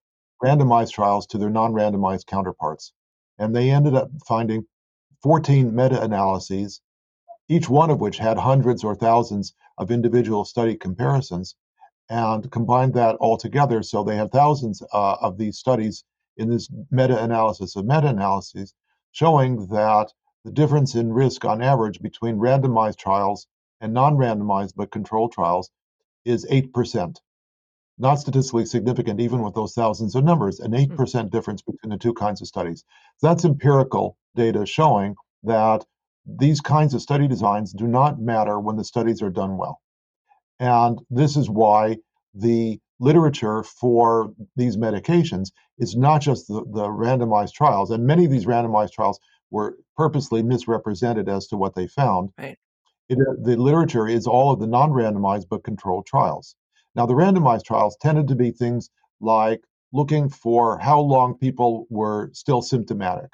[0.44, 2.94] randomized trials to their non randomized counterparts.
[3.38, 4.66] And they ended up finding
[5.24, 6.82] 14 meta analyses,
[7.48, 11.56] each one of which had hundreds or thousands of individual study comparisons
[12.10, 13.82] and combined that all together.
[13.84, 16.04] So they have thousands uh, of these studies
[16.38, 18.74] in this meta analysis of meta analyses
[19.12, 20.12] showing that
[20.44, 23.48] the difference in risk on average between randomized trials
[23.82, 25.72] and non randomized but controlled trials
[26.26, 27.16] is 8%.
[27.98, 31.28] Not statistically significant, even with those thousands of numbers, an 8% hmm.
[31.30, 32.84] difference between the two kinds of studies.
[33.18, 35.86] So that's empirical data showing that
[36.26, 39.82] these kinds of study designs do not matter when the studies are done well.
[40.60, 41.98] And this is why
[42.34, 48.32] the literature for these medications is not just the, the randomized trials, and many of
[48.32, 49.20] these randomized trials
[49.52, 52.30] were purposely misrepresented as to what they found.
[52.38, 52.58] Right.
[53.10, 56.56] It, uh, the literature is all of the non randomized but controlled trials.
[56.96, 59.62] Now, the randomized trials tended to be things like
[59.92, 63.32] looking for how long people were still symptomatic.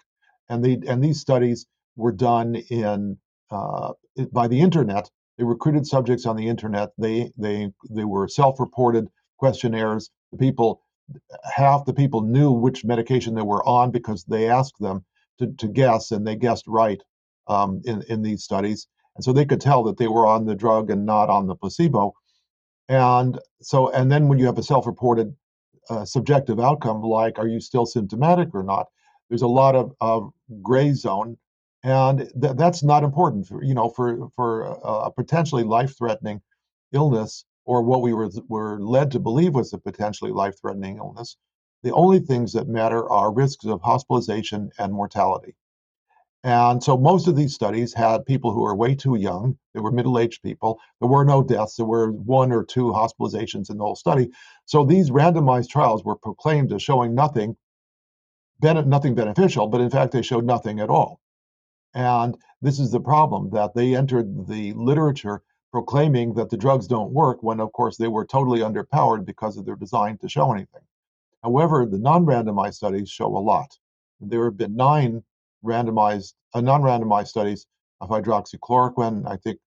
[0.49, 3.17] And, the, and these studies were done in
[3.49, 3.93] uh,
[4.32, 5.10] by the internet.
[5.38, 6.91] They recruited subjects on the internet.
[6.97, 10.12] They they they were self-reported questionnaires.
[10.32, 10.82] The people,
[11.43, 15.04] half the people knew which medication they were on because they asked them
[15.39, 17.01] to, to guess, and they guessed right
[17.47, 18.88] um, in in these studies.
[19.15, 21.56] And so they could tell that they were on the drug and not on the
[21.56, 22.13] placebo.
[22.88, 25.36] And so, and then when you have a self-reported
[25.89, 28.87] uh, subjective outcome like are you still symptomatic or not,
[29.29, 30.31] there's a lot of, of
[30.62, 31.37] gray zone
[31.84, 36.42] and th- that's not important for you know for for a potentially life-threatening
[36.94, 41.38] illness or what we were were led to believe was a potentially life-threatening illness.
[41.84, 45.56] The only things that matter are risks of hospitalization and mortality.
[46.44, 49.58] And so most of these studies had people who were way too young.
[49.75, 50.79] They were middle-aged people.
[51.00, 51.75] There were no deaths.
[51.77, 54.32] There were one or two hospitalizations in the whole study.
[54.65, 57.58] So these randomized trials were proclaimed as showing nothing
[58.63, 61.21] nothing beneficial but in fact they showed nothing at all
[61.94, 67.12] And this is the problem that they entered the literature proclaiming that the drugs don't
[67.13, 70.81] work when, of course, they were totally underpowered because of their design to show anything.
[71.44, 73.77] However, the non randomized studies show a lot.
[74.19, 75.23] There have been nine
[75.65, 77.65] randomized, uh, non randomized studies
[78.00, 79.60] of hydroxychloroquine, I think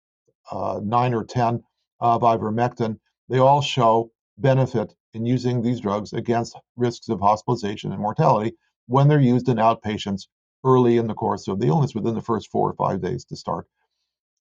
[0.51, 1.63] uh, nine or 10
[2.01, 2.99] of ivermectin.
[3.29, 8.57] They all show benefit in using these drugs against risks of hospitalization and mortality
[8.87, 10.27] when they're used in outpatients
[10.65, 13.37] early in the course of the illness within the first four or five days to
[13.37, 13.67] start.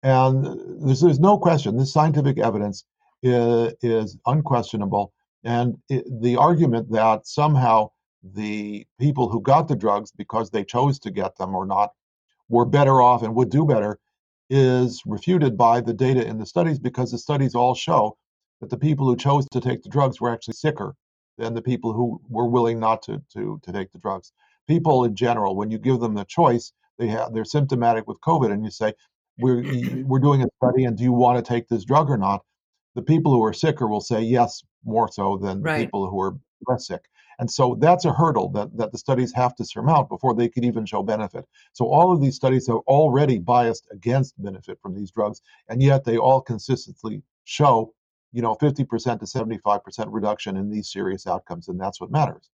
[0.03, 0.45] And
[0.87, 2.85] there's, there's no question, this scientific evidence
[3.23, 5.12] is, is unquestionable.
[5.45, 7.91] And it, the argument that somehow
[8.23, 11.93] the people who got the drugs because they chose to get them or not
[12.49, 13.99] were better off and would do better
[14.51, 18.17] is refuted by the data in the studies because the studies all show
[18.61, 20.95] that the people who chose to take the drugs were actually sicker
[21.39, 24.33] than the people who were willing not to, to, to take the drugs.
[24.67, 28.53] People in general, when you give them the choice, they have they're symptomatic with COVID,
[28.53, 28.95] and you say,
[29.39, 29.62] "We're
[30.05, 32.45] we're doing a study, and do you want to take this drug or not?"
[32.95, 35.81] The people who are sicker will say yes more so than right.
[35.81, 36.37] people who are
[36.69, 37.03] less sick.
[37.39, 40.65] And so that's a hurdle that, that the studies have to surmount before they could
[40.65, 41.45] even show benefit.
[41.73, 46.05] So all of these studies are already biased against benefit from these drugs, and yet
[46.05, 47.93] they all consistently show,
[48.33, 52.51] you know, 50% to 75% reduction in these serious outcomes, and that's what matters.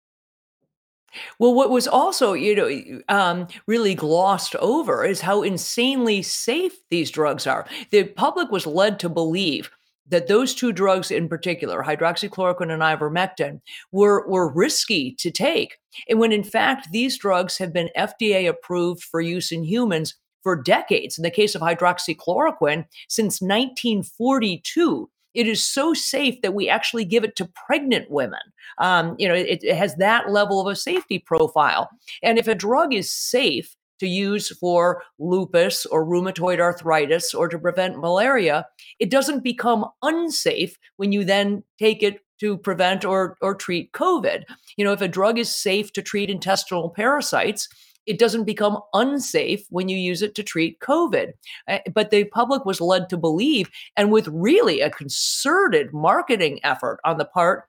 [1.39, 7.11] Well, what was also, you know, um, really glossed over is how insanely safe these
[7.11, 7.67] drugs are.
[7.91, 9.71] The public was led to believe
[10.11, 13.61] that those two drugs in particular, hydroxychloroquine and ivermectin,
[13.93, 15.79] were, were risky to take.
[16.09, 20.61] And when in fact, these drugs have been FDA approved for use in humans for
[20.61, 21.19] decades.
[21.19, 25.11] In the case of hydroxychloroquine, since 1942.
[25.39, 28.41] It is so safe that we actually give it to pregnant women.
[28.79, 31.89] Um, you know, it, it has that level of a safety profile.
[32.23, 37.59] And if a drug is safe, to use for lupus or rheumatoid arthritis or to
[37.59, 38.67] prevent malaria,
[38.99, 44.45] it doesn't become unsafe when you then take it to prevent or, or treat COVID.
[44.77, 47.69] You know, if a drug is safe to treat intestinal parasites,
[48.09, 51.33] it doesn't become unsafe when you use it to treat COVID.
[51.69, 56.99] Uh, but the public was led to believe, and with really a concerted marketing effort
[57.05, 57.65] on the part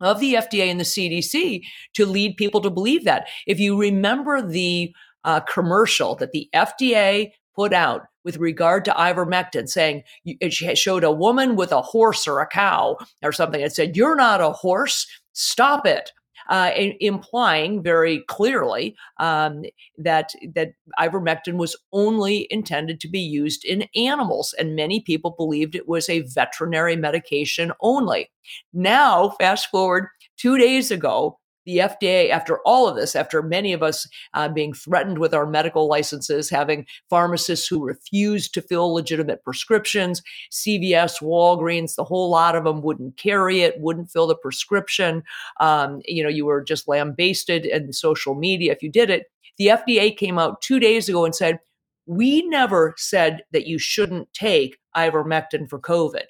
[0.00, 1.62] of the FDA and the CDC
[1.94, 3.28] to lead people to believe that.
[3.46, 4.94] If you remember the
[5.24, 11.12] uh, commercial that the FDA put out with regard to ivermectin, saying it showed a
[11.12, 13.60] woman with a horse or a cow or something.
[13.60, 15.06] It said, "You're not a horse.
[15.32, 16.12] Stop it."
[16.50, 19.62] Uh, implying very clearly um,
[19.96, 25.74] that that ivermectin was only intended to be used in animals, and many people believed
[25.76, 28.30] it was a veterinary medication only.
[28.72, 33.82] Now, fast forward two days ago, the FDA, after all of this, after many of
[33.82, 39.44] us uh, being threatened with our medical licenses, having pharmacists who refused to fill legitimate
[39.44, 45.22] prescriptions, CVS, Walgreens, the whole lot of them wouldn't carry it, wouldn't fill the prescription.
[45.60, 49.26] Um, you know, you were just lambasted in social media if you did it.
[49.58, 51.60] The FDA came out two days ago and said,
[52.06, 56.24] we never said that you shouldn't take ivermectin for COVID.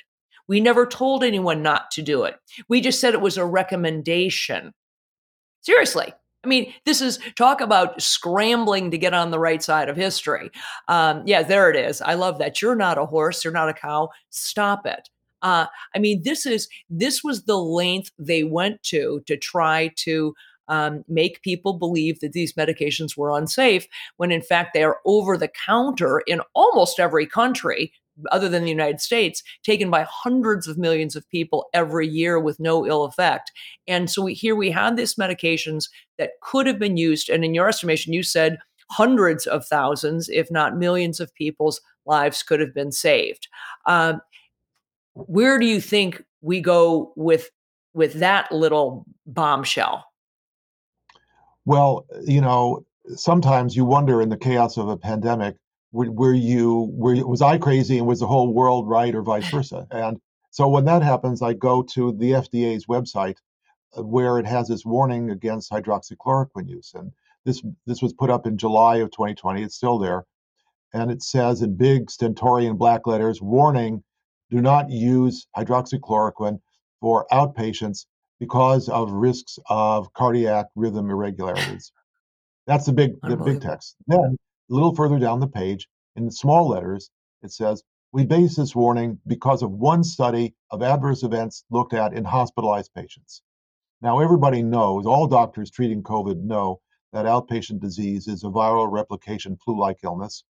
[0.49, 2.35] We never told anyone not to do it.
[2.69, 4.73] We just said it was a recommendation.
[5.63, 6.13] Seriously.
[6.43, 10.51] I mean, this is talk about scrambling to get on the right side of history.
[10.89, 12.01] Um, yeah, there it is.
[12.01, 12.63] I love that.
[12.63, 13.45] You're not a horse.
[13.45, 14.09] You're not a cow.
[14.31, 15.11] Stop it.
[15.43, 20.35] Uh, I mean, this is this was the length they went to to try to
[20.69, 23.87] um, make people believe that these medications were unsafe
[24.17, 27.93] when in fact they are over the counter in almost every country
[28.31, 32.61] other than the United States, taken by hundreds of millions of people every year with
[32.61, 33.53] no ill effect.
[33.87, 37.29] And so we, here we had these medications that could have been used.
[37.29, 38.59] And in your estimation, you said
[38.91, 43.49] hundreds of thousands, if not millions of people's lives could have been saved.
[43.87, 44.21] Um,
[45.15, 47.51] where do you think we go with
[47.93, 50.05] with that little bombshell?
[51.65, 55.57] Well, you know, sometimes you wonder in the chaos of a pandemic
[55.93, 59.49] were, were you were was I crazy and was the whole world right or vice
[59.51, 59.87] versa?
[59.91, 60.21] And
[60.51, 63.37] so when that happens, I go to the FDA's website
[63.97, 66.93] uh, where it has this warning against hydroxychloroquine use.
[66.95, 67.13] And
[67.45, 69.63] this this was put up in July of 2020.
[69.63, 70.27] It's still there.
[70.93, 74.03] And it says in big stentorian black letters, warning,
[74.51, 76.61] do not use hydroxychloroquine
[77.01, 78.07] for outpatients
[78.41, 81.93] because of risks of cardiac rhythm irregularities.
[82.67, 83.97] That's the big the big text.
[84.07, 84.37] Then
[84.71, 87.11] a little further down the page, in small letters,
[87.43, 92.13] it says, We base this warning because of one study of adverse events looked at
[92.13, 93.43] in hospitalized patients.
[94.03, 96.81] Now, everybody knows, all doctors treating COVID know
[97.13, 100.45] that outpatient disease is a viral replication flu like illness,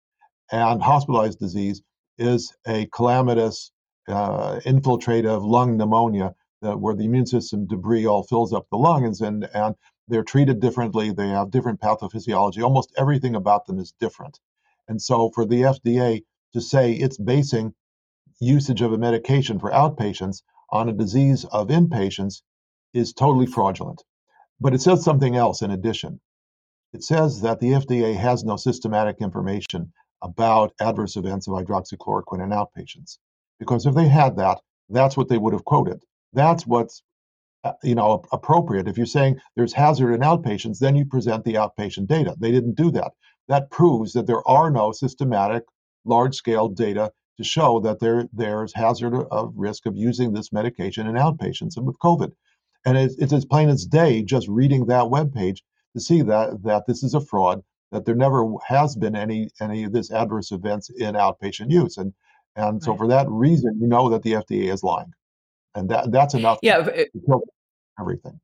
[0.52, 1.82] and hospitalized disease
[2.18, 3.72] is a calamitous,
[4.08, 9.48] uh, infiltrative lung pneumonia where the immune system debris all fills up the lungs and,
[9.54, 9.74] and
[10.10, 11.12] they're treated differently.
[11.12, 12.62] They have different pathophysiology.
[12.62, 14.38] Almost everything about them is different.
[14.88, 17.74] And so for the FDA to say it's basing
[18.40, 22.42] usage of a medication for outpatients on a disease of inpatients
[22.92, 24.02] is totally fraudulent.
[24.60, 26.20] But it says something else in addition.
[26.92, 29.92] It says that the FDA has no systematic information
[30.22, 33.18] about adverse events of hydroxychloroquine in outpatients.
[33.58, 36.02] Because if they had that, that's what they would have quoted.
[36.32, 37.02] That's what's
[37.62, 38.88] Uh, you know appropriate.
[38.88, 42.34] If you're saying there's hazard in outpatients, then you present the outpatient data.
[42.38, 43.12] They didn't do that.
[43.48, 45.64] That proves that there are no systematic
[46.06, 51.16] large-scale data to show that there there's hazard of risk of using this medication in
[51.16, 52.32] outpatients and with COVID.
[52.86, 55.62] And it's, it's as plain as day just reading that web page
[55.94, 59.84] to see that that this is a fraud, that there never has been any any
[59.84, 61.98] of this adverse events in outpatient use.
[61.98, 62.14] And
[62.56, 62.98] and so right.
[62.98, 65.12] for that reason, you know that the FDA is lying.
[65.74, 67.42] And that that's enough yeah, to, to kill
[67.98, 68.40] everything.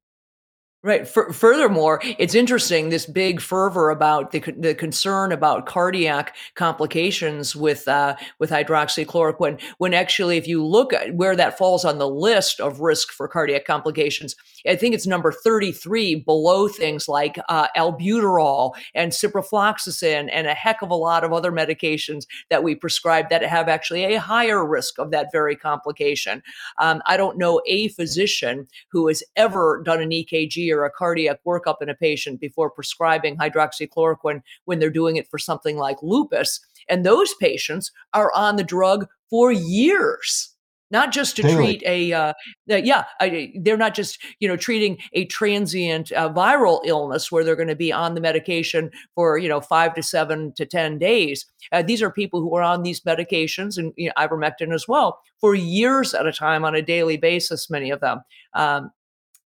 [0.86, 1.00] Right.
[1.00, 7.88] F- furthermore, it's interesting this big fervor about the, the concern about cardiac complications with
[7.88, 9.60] uh, with hydroxychloroquine.
[9.78, 13.26] When actually, if you look at where that falls on the list of risk for
[13.26, 20.28] cardiac complications, I think it's number thirty three, below things like uh, albuterol and ciprofloxacin
[20.30, 24.04] and a heck of a lot of other medications that we prescribe that have actually
[24.04, 26.44] a higher risk of that very complication.
[26.78, 31.40] Um, I don't know a physician who has ever done an EKG or a cardiac
[31.46, 36.60] workup in a patient before prescribing hydroxychloroquine when they're doing it for something like lupus.
[36.88, 40.56] And those patients are on the drug for years
[40.90, 42.32] not just to treat a uh,
[42.68, 47.56] yeah I, they're not just you know treating a transient uh, viral illness where they're
[47.56, 51.46] going to be on the medication for you know five to seven to ten days.
[51.72, 55.20] Uh, these are people who are on these medications and you know, ivermectin as well
[55.40, 58.20] for years at a time on a daily basis many of them.
[58.54, 58.90] Um,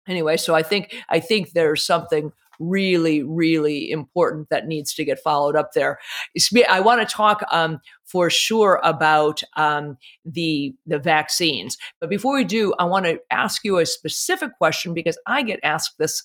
[0.08, 5.18] anyway so i think i think there's something really really important that needs to get
[5.18, 5.98] followed up there.
[6.68, 11.76] I want to talk um, for sure about um, the the vaccines.
[12.00, 15.60] But before we do i want to ask you a specific question because i get
[15.62, 16.22] asked this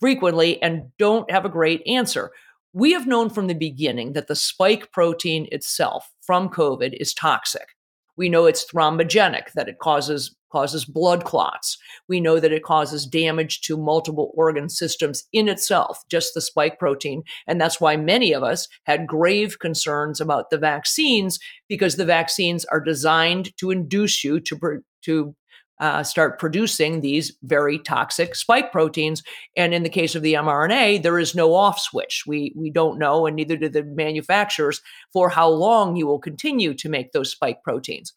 [0.00, 2.30] frequently and don't have a great answer.
[2.72, 7.68] We have known from the beginning that the spike protein itself from covid is toxic.
[8.16, 11.78] We know it's thrombogenic, that it causes causes blood clots.
[12.08, 16.78] We know that it causes damage to multiple organ systems in itself, just the spike
[16.78, 17.22] protein.
[17.46, 21.38] And that's why many of us had grave concerns about the vaccines
[21.68, 25.34] because the vaccines are designed to induce you to, to
[25.80, 29.22] uh, start producing these very toxic spike proteins.
[29.56, 32.24] And in the case of the mRNA, there is no off switch.
[32.26, 34.80] We we don't know, and neither do the manufacturers,
[35.12, 38.12] for how long you will continue to make those spike proteins.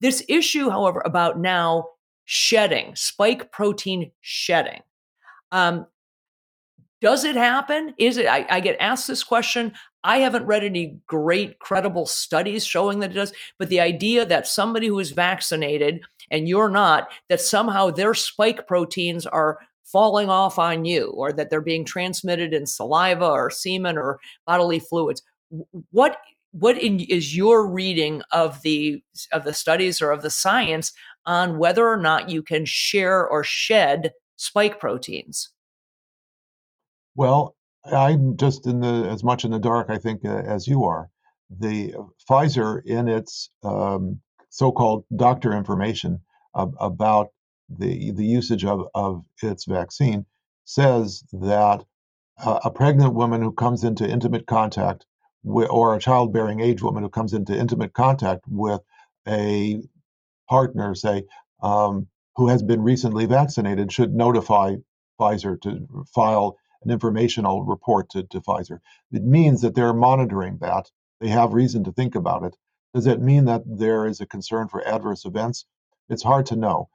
[0.00, 1.88] This issue, however, about now
[2.24, 4.80] shedding, spike protein shedding.
[5.52, 5.86] Um,
[7.00, 7.94] does it happen?
[7.98, 8.26] Is it?
[8.26, 9.72] I, I, get asked this question.
[10.04, 14.46] I haven't read any great credible studies showing that it does, but the idea that
[14.46, 20.58] somebody who is vaccinated and you're not, that somehow their spike proteins are falling off
[20.58, 25.22] on you or that they're being transmitted in saliva or semen or bodily fluids.
[25.90, 26.18] What
[26.52, 30.92] what in, is your reading of the of the studies or of the science
[31.26, 35.50] on whether or not you can share or shed spike proteins?
[37.14, 40.84] Well, I'm just in the as much in the dark, I think, uh, as you
[40.84, 41.10] are.
[41.50, 44.20] The uh, Pfizer, in its um,
[44.50, 46.20] so-called doctor information
[46.54, 47.28] about
[47.68, 50.26] the the usage of of its vaccine,
[50.64, 51.84] says that
[52.44, 55.06] uh, a pregnant woman who comes into intimate contact
[55.44, 58.80] or a childbearing age woman who comes into intimate contact with
[59.26, 59.82] a
[60.48, 61.24] partner, say,
[61.62, 64.76] um, who has been recently vaccinated, should notify
[65.18, 68.78] Pfizer to file an informational report to, to Pfizer.
[69.12, 70.90] It means that they're monitoring that.
[71.20, 72.56] They have reason to think about it.
[72.94, 75.66] Does it mean that there is a concern for adverse events?
[76.08, 76.88] It's hard to know.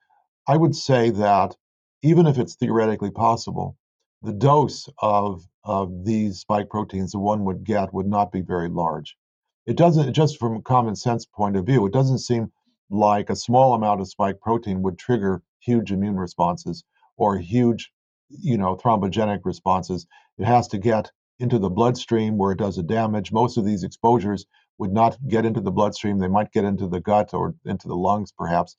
[0.48, 1.56] I would say that
[2.02, 3.78] even if it's theoretically possible,
[4.22, 8.70] the dose of, of these spike proteins that one would get would not be very
[8.70, 9.18] large.
[9.66, 12.52] It doesn't, just from a common sense point of view, it doesn't seem
[12.92, 16.84] like a small amount of spike protein would trigger huge immune responses
[17.18, 17.92] or huge
[18.30, 20.06] you know thrombogenic responses.
[20.38, 23.32] It has to get into the bloodstream where it does the damage.
[23.32, 24.46] Most of these exposures
[24.78, 26.20] would not get into the bloodstream.
[26.20, 28.78] They might get into the gut or into the lungs perhaps.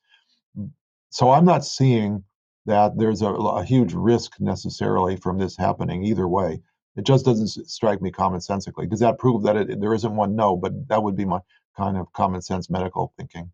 [1.09, 2.23] So i'm not seeing
[2.65, 6.61] that there's a, a huge risk necessarily from this happening either way
[6.97, 8.89] It just doesn't strike me commonsensically.
[8.89, 10.35] Does that prove that it, there isn't one?
[10.35, 11.39] No, but that would be my
[11.77, 13.51] kind of common sense medical thinking.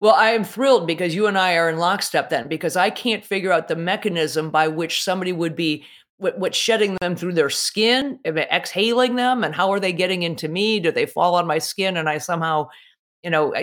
[0.00, 3.24] Well, I am thrilled because you and I are in lockstep then, because I can't
[3.24, 5.84] figure out the mechanism by which somebody would be
[6.18, 10.48] what, what shedding them through their skin, exhaling them, and how are they getting into
[10.48, 10.80] me?
[10.80, 12.68] Do they fall on my skin and I somehow,
[13.22, 13.54] you know,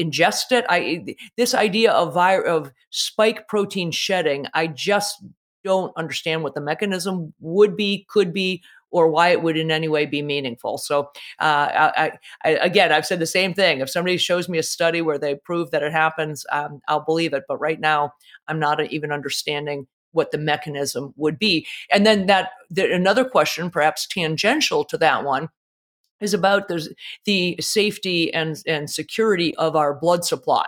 [0.00, 0.64] ingest it?
[0.70, 5.22] I this idea of vi- of spike protein shedding, I just
[5.64, 9.88] don't understand what the mechanism would be, could be, or why it would in any
[9.88, 10.76] way be meaningful.
[10.76, 11.10] So,
[11.40, 12.12] uh, I,
[12.44, 13.80] I, again, I've said the same thing.
[13.80, 17.32] If somebody shows me a study where they prove that it happens, um, I'll believe
[17.32, 17.44] it.
[17.48, 18.12] But right now,
[18.48, 21.66] I'm not even understanding what the mechanism would be.
[21.90, 25.48] And then that the, another question, perhaps tangential to that one,
[26.20, 30.66] is about the, safety and, and security of our blood supply.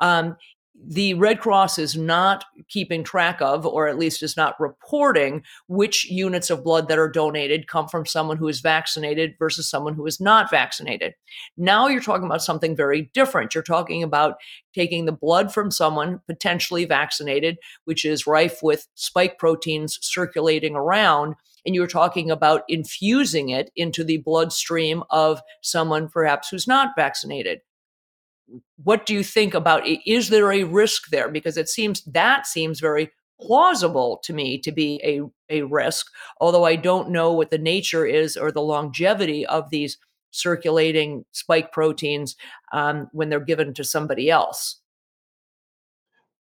[0.00, 0.36] Um,
[0.84, 6.08] the Red Cross is not keeping track of, or at least is not reporting, which
[6.10, 10.06] units of blood that are donated come from someone who is vaccinated versus someone who
[10.06, 11.14] is not vaccinated.
[11.56, 13.54] Now you're talking about something very different.
[13.54, 14.36] You're talking about
[14.74, 21.34] taking the blood from someone potentially vaccinated, which is rife with spike proteins circulating around.
[21.64, 27.60] And you're talking about infusing it into the bloodstream of someone perhaps who's not vaccinated
[28.82, 31.28] what do you think about is there a risk there?
[31.28, 35.20] Because it seems that seems very plausible to me to be a,
[35.54, 36.06] a risk
[36.40, 39.98] although i don't know what the nature is or the longevity of these
[40.30, 42.36] circulating spike proteins
[42.72, 44.80] um, when they're given to somebody else.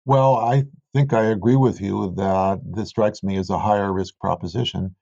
[0.06, 4.14] Well i think i agree with you that this strikes me as a higher risk
[4.20, 4.96] proposition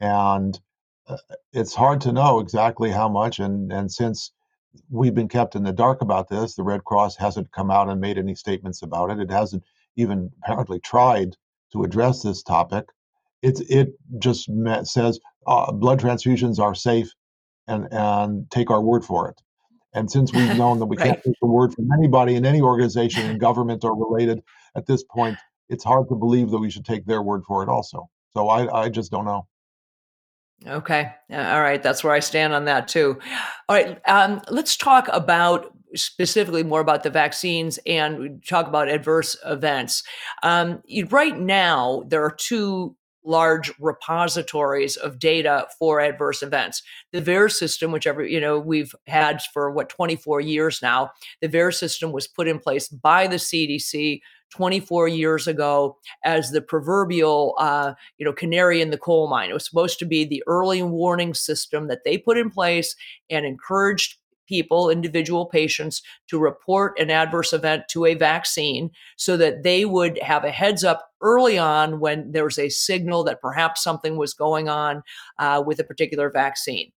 [0.00, 0.58] and
[1.06, 1.16] uh,
[1.52, 4.32] it's hard to know exactly how much and and since
[4.90, 6.54] we've been kept in the dark about this.
[6.54, 9.18] The Red Cross hasn't come out and made any statements about it.
[9.18, 9.64] It hasn't
[9.96, 11.36] even apparently tried
[11.72, 12.86] to address this topic.
[13.42, 14.50] It's it just
[14.84, 17.12] says uh, blood transfusions are safe,
[17.66, 19.40] and and take our word for it.
[19.94, 21.06] And since we've known that we right.
[21.06, 24.42] can't take the word from anybody in any organization in government or related
[24.76, 27.68] at this point, it's hard to believe that we should take their word for it
[27.68, 28.08] also.
[28.34, 29.46] So I I just don't know.
[30.66, 31.12] Okay.
[31.30, 31.82] All right.
[31.82, 33.18] That's where I stand on that too.
[33.68, 33.98] All right.
[34.08, 40.02] Um, let's talk about specifically more about the vaccines and talk about adverse events.
[40.42, 46.82] Um, right now, there are two large repositories of data for adverse events.
[47.12, 51.10] The VAERS system, which every, you know, we've had for what, 24 years now,
[51.42, 54.20] the VAERS system was put in place by the CDC
[54.50, 59.50] 24 years ago as the proverbial, uh, you know, canary in the coal mine.
[59.50, 62.94] It was supposed to be the early warning system that they put in place
[63.30, 64.16] and encouraged
[64.48, 70.18] people, individual patients, to report an adverse event to a vaccine so that they would
[70.22, 74.32] have a heads up early on when there was a signal that perhaps something was
[74.34, 75.02] going on
[75.38, 76.90] uh, with a particular vaccine.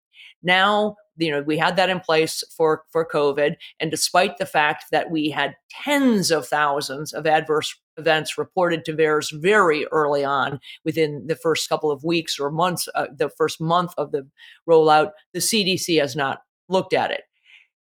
[0.44, 3.56] Now, you know, we had that in place for, for COVID.
[3.80, 8.94] And despite the fact that we had tens of thousands of adverse events reported to
[8.94, 13.62] VAERS very early on within the first couple of weeks or months, uh, the first
[13.62, 14.28] month of the
[14.68, 16.39] rollout, the CDC has not
[16.70, 17.22] looked at it.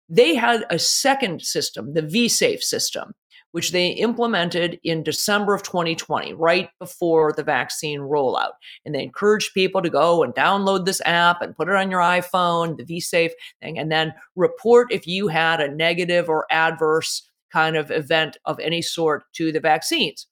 [0.09, 3.13] They had a second system, the vSafe system,
[3.51, 8.51] which they implemented in December of 2020, right before the vaccine rollout.
[8.85, 12.01] And they encouraged people to go and download this app and put it on your
[12.01, 13.31] iPhone, the vSafe
[13.61, 18.59] thing, and then report if you had a negative or adverse kind of event of
[18.59, 20.27] any sort to the vaccines.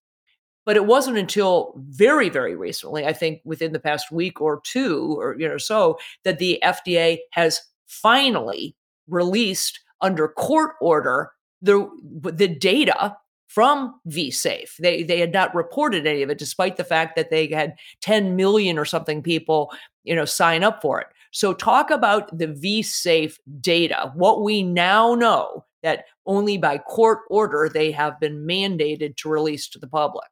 [0.65, 5.15] But it wasn't until very, very recently, I think within the past week or two
[5.17, 8.75] or you know so, that the FDA has finally
[9.07, 11.31] released under court order
[11.61, 11.89] the
[12.23, 13.15] the data
[13.47, 14.75] from vSafe.
[14.79, 18.35] They they had not reported any of it, despite the fact that they had 10
[18.35, 19.71] million or something people,
[20.03, 21.07] you know, sign up for it.
[21.31, 24.11] So talk about the vSafe data.
[24.15, 29.67] What we now know that only by court order they have been mandated to release
[29.69, 30.27] to the public.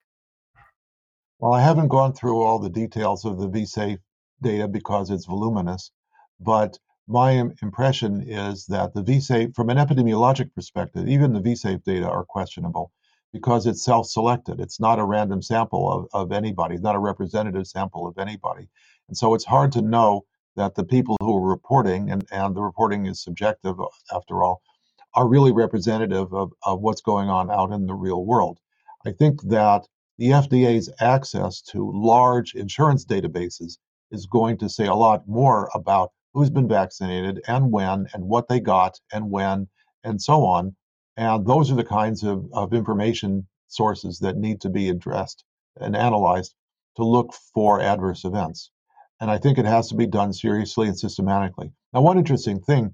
[1.40, 4.00] Well, I haven't gone through all the details of the vSafe
[4.42, 5.92] data because it's voluminous,
[6.40, 6.78] but
[7.08, 7.32] my
[7.62, 12.92] impression is that the vSafe, from an epidemiologic perspective, even the vSafe data are questionable
[13.32, 14.60] because it's self-selected.
[14.60, 18.70] It's not a random sample of, of anybody, it's not a representative sample of anybody.
[19.08, 20.26] And so it's hard to know
[20.56, 24.62] that the people who are reporting, and, and the reporting is subjective uh, after all,
[25.14, 28.60] are really representative of, of what's going on out in the real world.
[29.06, 29.86] I think that
[30.18, 33.78] the FDA's access to large insurance databases
[34.12, 38.50] is going to say a lot more about who's been vaccinated and when and what
[38.50, 39.68] they got and when
[40.04, 40.76] and so on.
[41.16, 45.46] And those are the kinds of, of information sources that need to be addressed
[45.80, 46.54] and analyzed
[46.98, 48.70] to look for adverse events.
[49.22, 51.72] And I think it has to be done seriously and systematically.
[51.94, 52.94] Now, one interesting thing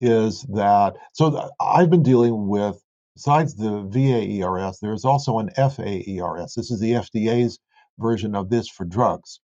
[0.00, 2.80] is that so I've been dealing with
[3.14, 6.54] besides the VAERS, there's also an FAERS.
[6.54, 7.58] This is the FDA's
[7.98, 9.40] version of this for drugs.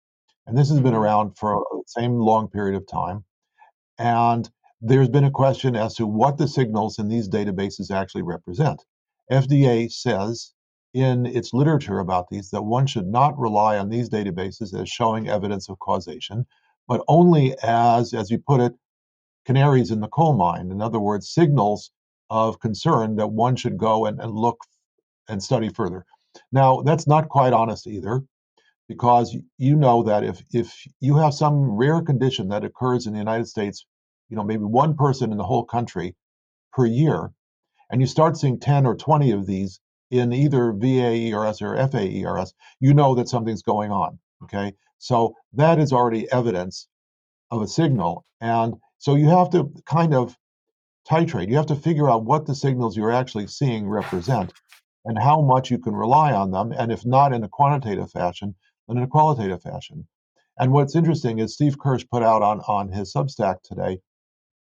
[0.47, 1.03] And this has been mm-hmm.
[1.03, 3.25] around for the same long period of time.
[3.99, 4.49] And
[4.81, 8.85] there's been a question as to what the signals in these databases actually represent.
[9.33, 10.53] FDA says
[10.93, 15.29] in its literature about these that one should not rely on these databases as showing
[15.29, 16.47] evidence of causation,
[16.87, 18.75] but only as, as you put it,
[19.47, 20.71] canaries in the coal mine.
[20.71, 21.91] In other words, signals
[22.31, 24.59] of concern that one should go and, and look
[25.29, 26.05] and study further.
[26.53, 28.23] Now, that's not quite honest either,
[28.89, 33.19] because you know that if if you have some rare condition that occurs in the
[33.19, 33.87] United States,
[34.29, 36.15] you know, maybe one person in the whole country
[36.73, 37.33] per year,
[37.91, 39.81] and you start seeing 10 or 20 of these
[40.11, 44.19] in either VAERS or FAERS, you know that something's going on.
[44.43, 44.73] Okay.
[44.99, 46.89] So that is already evidence
[47.51, 48.25] of a signal.
[48.41, 50.37] And so you have to kind of
[51.09, 51.49] titrate.
[51.49, 54.53] You have to figure out what the signals you're actually seeing represent
[55.05, 56.73] and how much you can rely on them.
[56.73, 58.55] And if not in a quantitative fashion,
[58.89, 60.07] then in a qualitative fashion.
[60.59, 64.01] And what's interesting is Steve Kirsch put out on, on his Substack today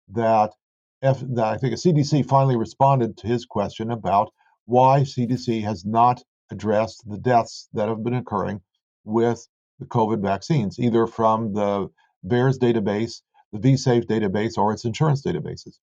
[0.09, 0.53] that,
[1.01, 4.31] F, that I think a CDC finally responded to his question about
[4.65, 8.61] why CDC has not addressed the deaths that have been occurring
[9.03, 9.47] with
[9.79, 11.89] the COVID vaccines, either from the
[12.25, 13.21] VAERS database,
[13.51, 15.77] the vSafe database, or its insurance databases.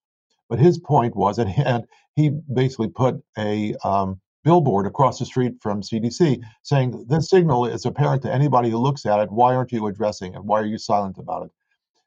[0.49, 1.85] But his point was and
[2.17, 7.85] he basically put a um, billboard across the street from CDC saying, This signal is
[7.85, 9.31] apparent to anybody who looks at it.
[9.31, 10.45] Why aren't you addressing it?
[10.45, 11.51] Why are you silent about it?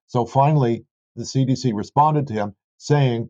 [0.07, 3.29] So finally, the CDC responded to him saying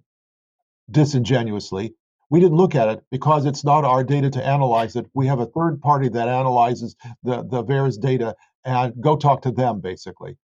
[0.91, 1.93] disingenuously,
[2.29, 5.05] we didn't look at it because it's not our data to analyze it.
[5.13, 8.35] We have a third party that analyzes the, the VAERS data
[8.65, 10.37] and go talk to them, basically,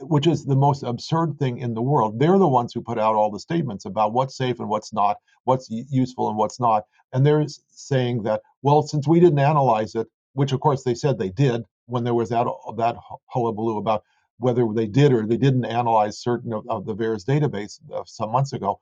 [0.00, 2.18] which is the most absurd thing in the world.
[2.18, 5.16] They're the ones who put out all the statements about what's safe and what's not,
[5.44, 6.84] what's useful and what's not.
[7.12, 11.18] And they're saying that, well, since we didn't analyze it, which of course they said
[11.18, 12.46] they did when there was that,
[12.76, 12.96] that
[13.26, 14.04] hullabaloo about
[14.38, 18.30] whether they did or they didn't analyze certain of, of the VAERS database uh, some
[18.30, 18.80] months ago.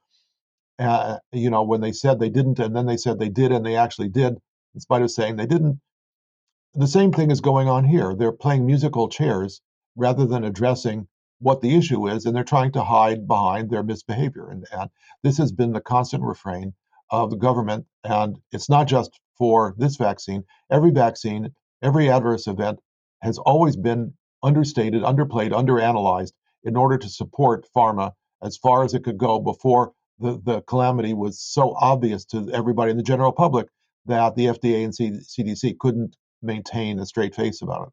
[0.78, 3.64] Uh, you know, when they said they didn't, and then they said they did, and
[3.64, 4.34] they actually did,
[4.74, 5.80] in spite of saying they didn't.
[6.74, 8.14] The same thing is going on here.
[8.14, 9.62] They're playing musical chairs
[9.96, 14.48] rather than addressing what the issue is, and they're trying to hide behind their misbehavior.
[14.50, 14.90] And, and
[15.22, 16.74] this has been the constant refrain
[17.10, 17.86] of the government.
[18.04, 20.44] And it's not just for this vaccine.
[20.70, 22.80] Every vaccine, every adverse event
[23.22, 26.32] has always been understated, underplayed, underanalyzed
[26.64, 31.14] in order to support pharma as far as it could go before the, the calamity
[31.14, 33.68] was so obvious to everybody in the general public
[34.06, 37.92] that the FDA and CDC couldn't maintain a straight face about it.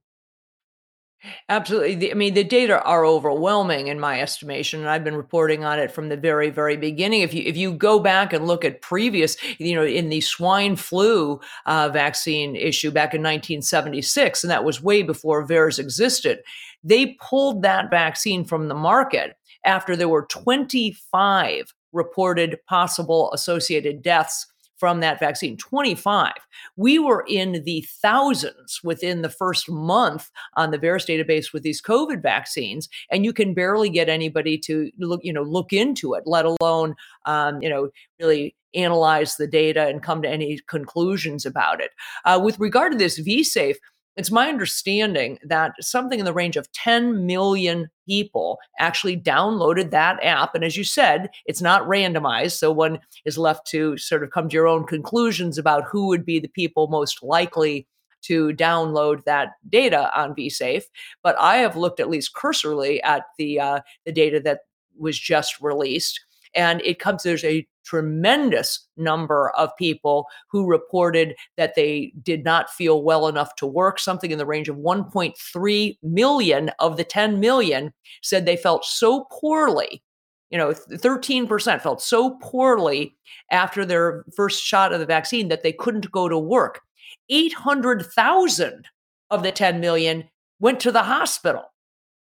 [1.47, 2.11] Absolutely.
[2.11, 5.91] I mean, the data are overwhelming in my estimation, and I've been reporting on it
[5.91, 7.21] from the very, very beginning.
[7.21, 10.75] If you if you go back and look at previous, you know, in the swine
[10.75, 16.39] flu uh, vaccine issue back in 1976, and that was way before VAERS existed,
[16.83, 24.47] they pulled that vaccine from the market after there were 25 reported possible associated deaths
[24.77, 25.57] from that vaccine.
[25.57, 26.33] 25
[26.75, 31.81] we were in the thousands within the first month on the VAERS database with these
[31.81, 36.23] covid vaccines and you can barely get anybody to look you know look into it
[36.25, 36.95] let alone
[37.25, 41.91] um, you know really analyze the data and come to any conclusions about it.
[42.25, 43.75] Uh, with regard to this vsafe
[44.15, 50.23] it's my understanding that something in the range of 10 million people actually downloaded that
[50.23, 50.53] app.
[50.55, 52.57] And as you said, it's not randomized.
[52.57, 56.25] So one is left to sort of come to your own conclusions about who would
[56.25, 57.87] be the people most likely
[58.23, 60.83] to download that data on vSafe.
[61.23, 64.61] But I have looked at least cursorily at the uh, the data that
[64.97, 66.21] was just released
[66.55, 72.69] and it comes, there's a tremendous number of people who reported that they did not
[72.69, 73.99] feel well enough to work.
[73.99, 79.27] Something in the range of 1.3 million of the 10 million said they felt so
[79.31, 80.03] poorly.
[80.49, 83.15] You know, 13% felt so poorly
[83.49, 86.81] after their first shot of the vaccine that they couldn't go to work.
[87.29, 88.85] 800,000
[89.31, 90.25] of the 10 million
[90.59, 91.73] went to the hospital.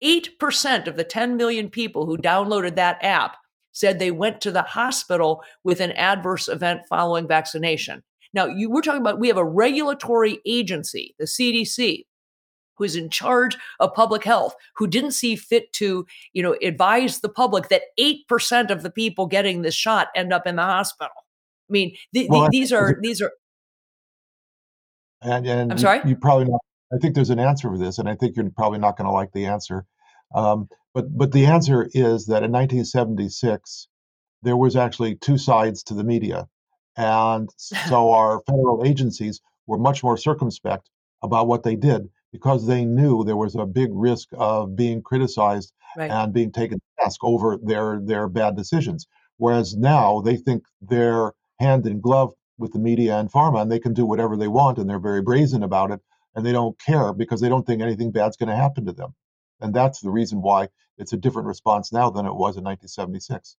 [0.04, 3.36] 8% of the 10 million people who downloaded that app
[3.78, 8.02] said they went to the hospital with an adverse event following vaccination.
[8.34, 12.04] Now, you, we're talking about we have a regulatory agency, the CDC,
[12.76, 17.20] who is in charge of public health, who didn't see fit to, you know, advise
[17.20, 21.14] the public that 8% of the people getting this shot end up in the hospital.
[21.16, 23.32] I mean, th- well, th- these are these are
[25.22, 25.98] and, and I'm sorry.
[26.04, 26.60] You, you probably not,
[26.92, 29.12] I think there's an answer for this, and I think you're probably not going to
[29.12, 29.86] like the answer.
[30.34, 33.88] Um, but but the answer is that in 1976
[34.42, 36.48] there was actually two sides to the media,
[36.96, 40.90] and so our federal agencies were much more circumspect
[41.22, 45.72] about what they did because they knew there was a big risk of being criticized
[45.96, 46.10] right.
[46.10, 49.06] and being taken to task over their their bad decisions.
[49.36, 53.78] Whereas now they think they're hand in glove with the media and pharma, and they
[53.78, 56.00] can do whatever they want, and they're very brazen about it,
[56.34, 59.14] and they don't care because they don't think anything bad's going to happen to them.
[59.60, 63.56] And that's the reason why it's a different response now than it was in 1976.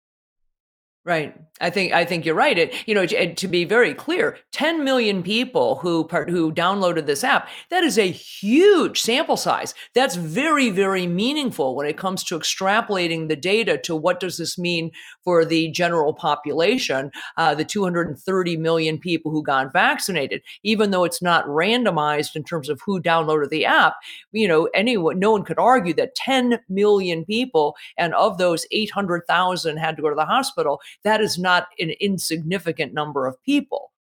[1.05, 1.33] Right.
[1.61, 2.57] I think I think you're right.
[2.57, 7.23] It, you know, to, be very clear, 10 million people who part, who downloaded this
[7.23, 7.49] app.
[7.69, 9.73] That is a huge sample size.
[9.95, 14.57] That's very very meaningful when it comes to extrapolating the data to what does this
[14.57, 14.91] mean
[15.23, 20.41] for the general population, uh, the 230 million people who got vaccinated.
[20.63, 23.95] Even though it's not randomized in terms of who downloaded the app,
[24.31, 29.77] you know, anyone no one could argue that 10 million people and of those 800,000
[29.77, 33.91] had to go to the hospital that is not an insignificant number of people.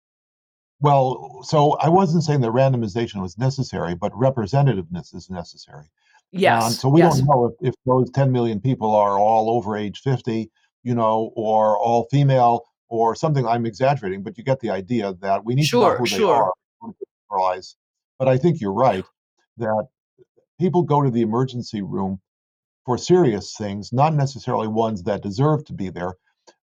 [0.81, 5.91] Well, so I wasn't saying that randomization was necessary, but representativeness is necessary.
[6.31, 6.79] Yes.
[6.79, 7.19] So we yes.
[7.19, 10.51] don't know if, if those 10 million people are all over age 50,
[10.85, 13.47] you know, or all female or something.
[13.47, 16.53] I'm exaggerating, but you get the idea that we need sure, to know who sure.
[17.31, 17.61] they are.
[18.19, 19.05] But I think you're right
[19.59, 19.89] that
[20.61, 22.21] people go to the emergency room
[22.85, 26.15] for serious things, not necessarily ones that deserve to be there,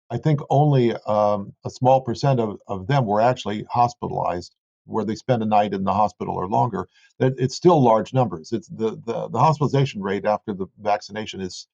[0.09, 5.15] I think only um, a small percent of, of them were actually hospitalized, where they
[5.15, 6.87] spend a night in the hospital or longer.
[7.19, 8.51] That it's still large numbers.
[8.51, 11.67] It's the, the, the hospitalization rate after the vaccination is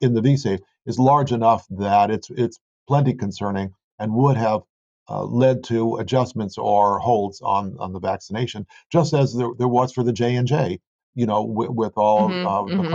[0.00, 2.58] in the VSafe is large enough that it's it's
[2.88, 4.62] plenty concerning and would have
[5.08, 9.92] uh, led to adjustments or holds on on the vaccination, just as there, there was
[9.92, 10.80] for the J and J.
[11.14, 12.92] You know, with, with all mm-hmm, uh, the mm-hmm.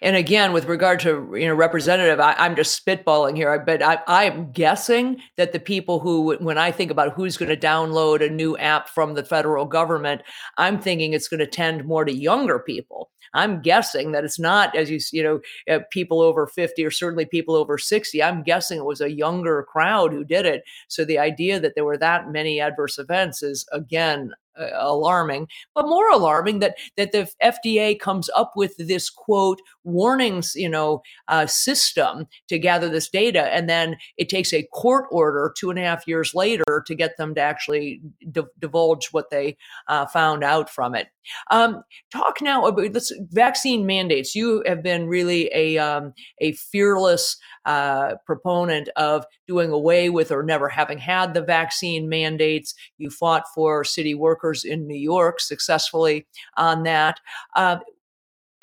[0.00, 3.98] And again, with regard to you know representative, I, am just spitballing here, but I,
[4.06, 8.30] I'm guessing that the people who, when I think about who's going to download a
[8.30, 10.22] new app from the federal government,
[10.56, 13.10] I'm thinking it's going to tend more to younger people.
[13.34, 15.40] I'm guessing that it's not, as you you know,
[15.74, 18.22] uh, people over 50 or certainly people over 60.
[18.22, 20.62] I'm guessing it was a younger crowd who did it.
[20.88, 25.88] So the idea that there were that many adverse events is again uh, alarming, but
[25.88, 31.46] more alarming that that the FDA comes up with this quote warnings, you know, uh,
[31.46, 35.82] system to gather this data, and then it takes a court order two and a
[35.82, 38.00] half years later to get them to actually
[38.30, 39.56] d- divulge what they
[39.88, 41.08] uh, found out from it.
[41.50, 41.82] Um,
[42.12, 44.34] talk now about this vaccine mandates.
[44.34, 50.42] You have been really a um, a fearless uh, proponent of doing away with or
[50.42, 52.74] never having had the vaccine mandates.
[52.98, 56.26] You fought for city workers in New York successfully
[56.56, 57.20] on that.
[57.54, 57.78] Uh,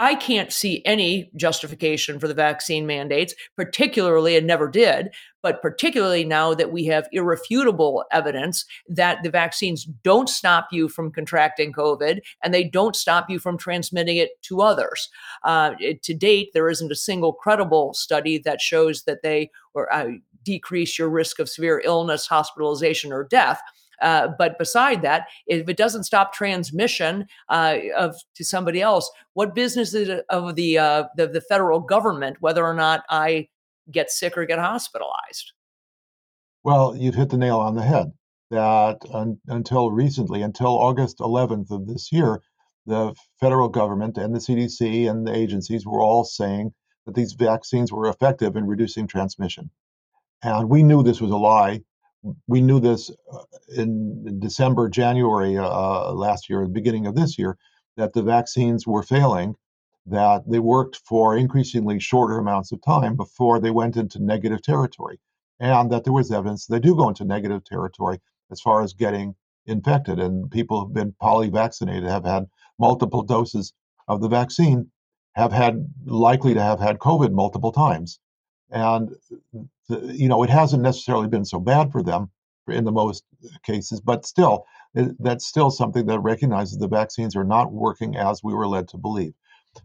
[0.01, 5.09] I can't see any justification for the vaccine mandates, particularly, and never did,
[5.43, 11.11] but particularly now that we have irrefutable evidence that the vaccines don't stop you from
[11.11, 15.07] contracting COVID and they don't stop you from transmitting it to others.
[15.43, 20.07] Uh, to date, there isn't a single credible study that shows that they or uh,
[20.43, 23.61] decrease your risk of severe illness, hospitalization, or death.
[24.01, 29.55] Uh, but beside that, if it doesn't stop transmission uh, of to somebody else, what
[29.55, 33.47] business is it of the, uh, the the federal government whether or not I
[33.89, 35.53] get sick or get hospitalized?
[36.63, 38.11] Well, you've hit the nail on the head.
[38.51, 42.41] That un- until recently, until August 11th of this year,
[42.85, 46.73] the federal government and the CDC and the agencies were all saying
[47.05, 49.69] that these vaccines were effective in reducing transmission.
[50.43, 51.81] And we knew this was a lie
[52.47, 53.43] we knew this uh,
[53.75, 57.57] in December, January uh, last year, the beginning of this year,
[57.97, 59.55] that the vaccines were failing,
[60.05, 65.19] that they worked for increasingly shorter amounts of time before they went into negative territory,
[65.59, 68.19] and that there was evidence they do go into negative territory
[68.51, 70.19] as far as getting infected.
[70.19, 72.47] And people who've been polyvaccinated have had
[72.79, 73.73] multiple doses
[74.07, 74.91] of the vaccine,
[75.33, 78.19] have had likely to have had COVID multiple times.
[78.71, 79.15] And
[79.89, 82.31] you know, it hasn't necessarily been so bad for them
[82.67, 83.23] in the most
[83.63, 88.43] cases, but still, it, that's still something that recognizes the vaccines are not working as
[88.43, 89.33] we were led to believe.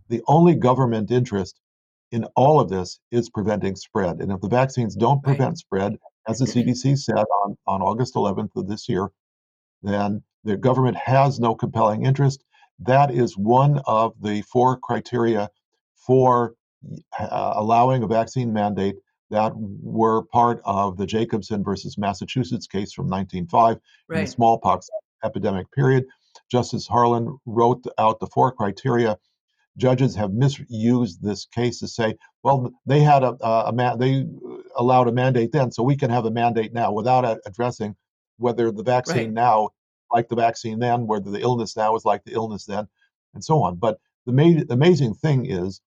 [0.08, 1.60] The only government interest
[2.12, 4.20] in all of this is preventing spread.
[4.20, 5.96] And if the vaccines don't prevent spread,
[6.28, 9.10] as the CDC said on, on August 11th of this year,
[9.82, 12.44] then the government has no compelling interest.
[12.80, 15.50] That is one of the four criteria
[15.94, 16.54] for
[17.18, 18.96] allowing a vaccine mandate
[19.30, 23.78] that were part of the Jacobson versus Massachusetts case from 1905
[24.08, 24.18] right.
[24.18, 24.88] in the smallpox
[25.24, 26.04] epidemic period.
[26.50, 29.18] Justice Harlan wrote out the four criteria
[29.76, 34.26] judges have misused this case to say, well, they had a, a, a they
[34.76, 37.94] allowed a mandate then, so we can have a mandate now without a- addressing
[38.38, 39.32] whether the vaccine right.
[39.32, 39.70] now,
[40.12, 42.86] like the vaccine then, whether the illness now is like the illness then,
[43.34, 43.76] and so on.
[43.76, 45.80] But the ma- amazing thing is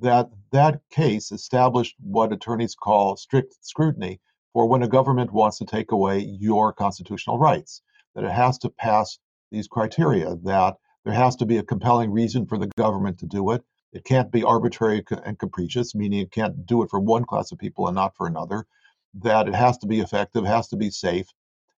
[0.00, 4.20] that that case established what attorneys call strict scrutiny
[4.52, 7.82] for when a government wants to take away your constitutional rights,
[8.14, 9.18] that it has to pass
[9.50, 13.50] these criteria, that there has to be a compelling reason for the government to do
[13.50, 13.62] it.
[13.92, 17.58] It can't be arbitrary and capricious, meaning it can't do it for one class of
[17.58, 18.66] people and not for another.
[19.14, 21.28] That it has to be effective, has to be safe,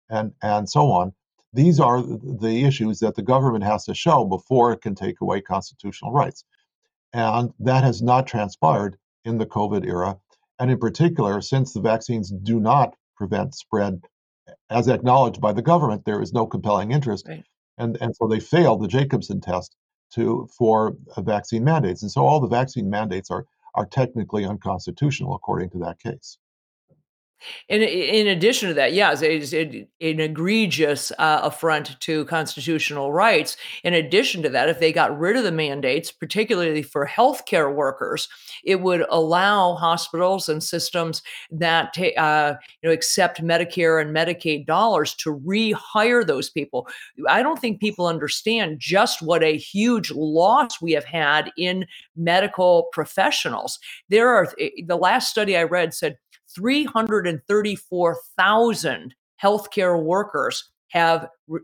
[0.09, 1.13] and and so on.
[1.51, 5.41] These are the issues that the government has to show before it can take away
[5.41, 6.45] constitutional rights,
[7.16, 10.18] and that has not transpired in the COVID era.
[10.59, 14.01] And in particular, since the vaccines do not prevent spread,
[14.70, 17.28] as acknowledged by the government, there is no compelling interest.
[17.28, 17.43] Right
[17.78, 19.76] and and so they failed the Jacobson test
[20.13, 25.70] to for vaccine mandates, and so all the vaccine mandates are are technically unconstitutional according
[25.72, 26.38] to that case.
[27.69, 33.57] In, in addition to that, yes, it's an egregious uh, affront to constitutional rights.
[33.83, 38.27] In addition to that, if they got rid of the mandates, particularly for healthcare workers,
[38.63, 41.21] it would allow hospitals and systems
[41.51, 46.88] that ta- uh, you know accept Medicare and Medicaid dollars to rehire those people.
[47.27, 52.89] I don't think people understand just what a huge loss we have had in medical
[52.91, 53.79] professionals.
[54.09, 56.17] There are eh, the last study I read said
[56.56, 61.62] 334,000 healthcare workers have re-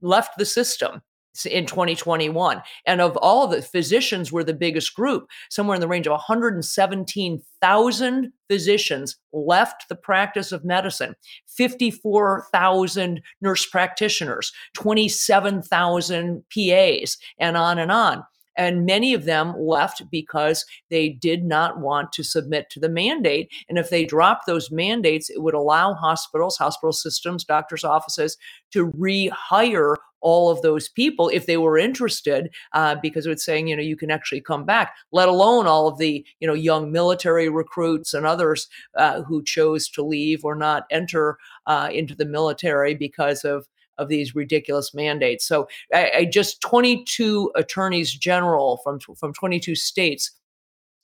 [0.00, 1.02] left the system
[1.46, 5.30] in 2021 and of all the physicians were the biggest group.
[5.50, 11.14] Somewhere in the range of 117,000 physicians left the practice of medicine
[11.48, 18.22] 54,000 nurse practitioners 27,000 PAs and on and on
[18.56, 23.50] and many of them left because they did not want to submit to the mandate.
[23.68, 28.36] And if they dropped those mandates, it would allow hospitals, hospital systems, doctors' offices
[28.72, 33.76] to rehire all of those people if they were interested, uh, because it's saying, you
[33.76, 37.48] know, you can actually come back, let alone all of the, you know, young military
[37.48, 42.94] recruits and others uh, who chose to leave or not enter uh, into the military
[42.94, 43.66] because of
[43.98, 45.46] of these ridiculous mandates.
[45.46, 50.30] So I, I just 22 attorneys general from from 22 states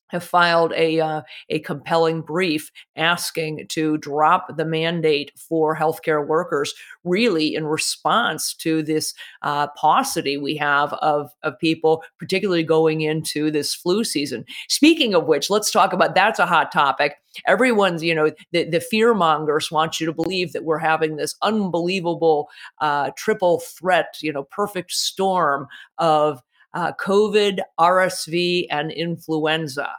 [0.08, 6.74] have filed a uh, a compelling brief asking to drop the mandate for healthcare workers,
[7.04, 13.50] really in response to this uh, paucity we have of of people, particularly going into
[13.50, 14.44] this flu season.
[14.68, 17.16] Speaking of which, let's talk about that's a hot topic.
[17.46, 21.36] Everyone's, you know, the, the fear mongers want you to believe that we're having this
[21.42, 22.48] unbelievable
[22.80, 26.42] uh, triple threat, you know, perfect storm of
[26.74, 29.90] uh, COVID, RSV, and influenza.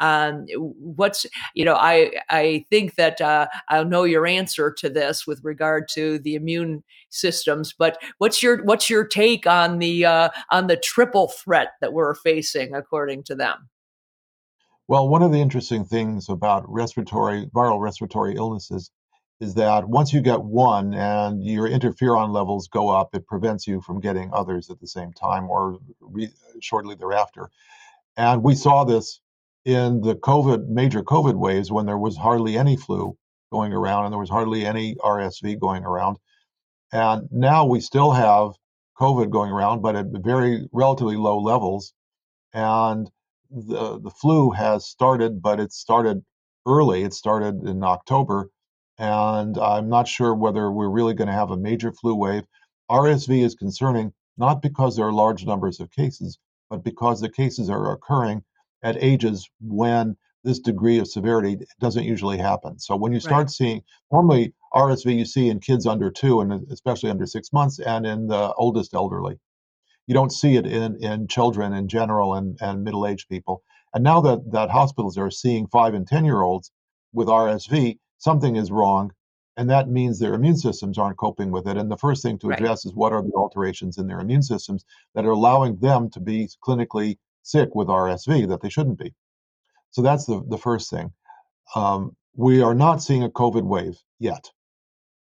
[0.00, 5.26] Um, what's you know I I think that uh, I'll know your answer to this
[5.26, 10.28] with regard to the immune systems, but what's your what's your take on the uh,
[10.50, 13.68] on the triple threat that we're facing according to them?
[14.88, 18.90] Well, one of the interesting things about respiratory viral respiratory illnesses
[19.40, 23.80] is that once you get one and your interferon levels go up, it prevents you
[23.82, 27.50] from getting others at the same time or re- shortly thereafter.
[28.16, 29.20] And we saw this
[29.66, 33.16] in the COVID, major COVID waves when there was hardly any flu
[33.52, 36.16] going around and there was hardly any RSV going around.
[36.92, 38.52] And now we still have
[38.98, 41.92] COVID going around, but at very relatively low levels.
[42.54, 43.10] And
[43.50, 46.24] the, the flu has started, but it started
[46.66, 47.02] early.
[47.02, 48.48] It started in October
[48.98, 52.44] and I'm not sure whether we're really going to have a major flu wave.
[52.90, 56.38] RSV is concerning not because there are large numbers of cases,
[56.70, 58.44] but because the cases are occurring
[58.82, 62.78] at ages when this degree of severity doesn't usually happen.
[62.78, 63.50] So when you start right.
[63.50, 63.82] seeing
[64.12, 68.28] normally RSV you see in kids under two and especially under six months and in
[68.28, 69.38] the oldest elderly.
[70.06, 73.62] You don't see it in, in children in general and, and middle-aged people.
[73.92, 76.70] And now that, that hospitals are seeing five and 10 year olds
[77.12, 79.12] with RSV, something is wrong
[79.56, 82.50] and that means their immune systems aren't coping with it and the first thing to
[82.50, 82.90] address right.
[82.90, 86.48] is what are the alterations in their immune systems that are allowing them to be
[86.66, 89.12] clinically sick with rsv that they shouldn't be
[89.90, 91.12] so that's the, the first thing
[91.74, 94.50] um, we are not seeing a covid wave yet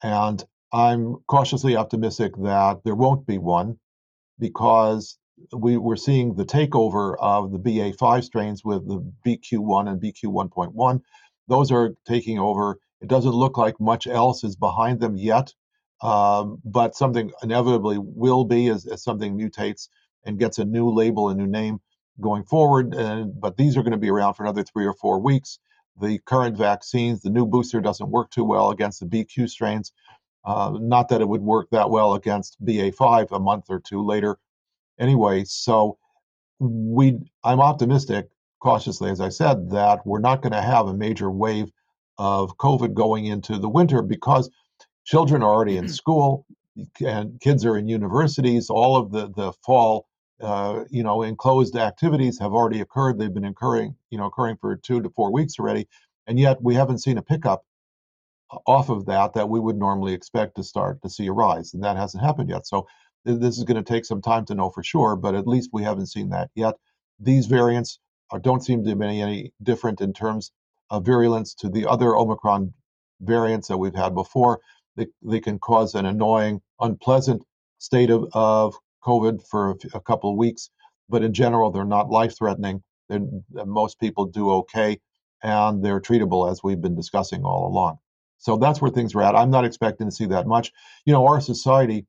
[0.03, 3.79] and i'm cautiously optimistic that there won't be one
[4.39, 5.19] because
[5.57, 11.01] we, we're seeing the takeover of the ba5 strains with the bq1 and bq1.1
[11.49, 12.79] those are taking over.
[13.01, 15.55] It doesn't look like much else is behind them yet,
[16.03, 19.89] um, but something inevitably will be as, as something mutates
[20.25, 21.81] and gets a new label, a new name.
[22.21, 22.95] going forward.
[22.95, 25.59] And, but these are going to be around for another three or four weeks.
[26.01, 29.93] The current vaccines, the new booster doesn't work too well against the BQ strains.
[30.45, 34.39] Uh, not that it would work that well against BA5 a month or two later.
[34.99, 35.99] Anyway, so
[36.59, 38.29] we, I'm optimistic,
[38.61, 41.71] cautiously, as I said, that we're not going to have a major wave
[42.19, 44.51] of COVID going into the winter because
[45.05, 45.93] children are already in mm-hmm.
[45.93, 46.47] school
[47.05, 48.71] and kids are in universities.
[48.71, 50.07] All of the the fall,
[50.41, 53.19] uh, you know, enclosed activities have already occurred.
[53.19, 55.89] They've been occurring, you know, occurring for two to four weeks already,
[56.27, 57.65] and yet we haven't seen a pickup
[58.67, 61.83] off of that that we would normally expect to start to see a rise, and
[61.83, 62.67] that hasn't happened yet.
[62.67, 62.87] So
[63.25, 65.83] this is going to take some time to know for sure, but at least we
[65.83, 66.75] haven't seen that yet.
[67.21, 67.99] These variants
[68.31, 70.53] Uh, don't seem to be any different in terms
[70.91, 72.73] of virulence to the other Omicron
[73.21, 74.61] variants that we've had before.
[74.97, 77.43] They, they can cause an annoying, unpleasant
[77.79, 78.75] state of, of
[79.05, 80.71] COVID for a, a couple of weeks,
[81.09, 82.83] but in general, they're not life threatening.
[83.11, 83.21] Uh,
[83.65, 85.01] most people do okay,
[85.43, 87.99] and they're treatable as we've been discussing all along.
[88.39, 89.35] So that's where things are at.
[89.35, 90.73] I'm not expecting to see that much.
[91.05, 92.07] You know, our society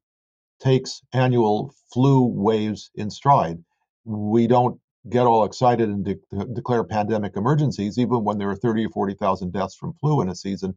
[0.60, 3.64] takes annual flu waves in stride.
[4.06, 4.80] We don't
[5.10, 9.52] get all excited and de- declare pandemic emergencies, even when there are 30 or 40,000
[9.52, 10.76] deaths from flu in a season.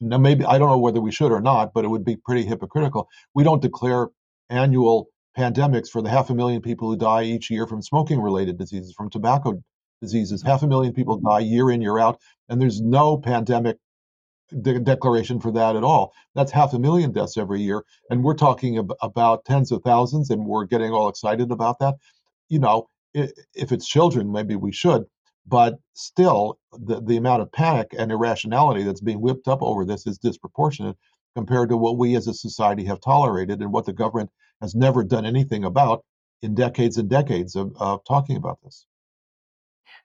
[0.00, 2.44] Now, maybe I don't know whether we should or not, but it would be pretty
[2.44, 3.08] hypocritical.
[3.34, 4.08] We don't declare
[4.50, 8.58] annual pandemics for the half a million people who die each year from smoking related
[8.58, 9.62] diseases, from tobacco
[10.00, 10.42] diseases.
[10.42, 13.78] Half a million people die year in, year out, and there's no pandemic
[14.62, 16.12] de- declaration for that at all.
[16.34, 17.84] That's half a million deaths every year.
[18.10, 21.96] And we're talking ab- about tens of thousands, and we're getting all excited about that.
[22.48, 22.88] You know,
[23.54, 25.04] if it's children, maybe we should.
[25.46, 30.06] But still, the, the amount of panic and irrationality that's being whipped up over this
[30.06, 30.96] is disproportionate
[31.36, 35.04] compared to what we as a society have tolerated and what the government has never
[35.04, 36.04] done anything about
[36.42, 38.86] in decades and decades of, of talking about this.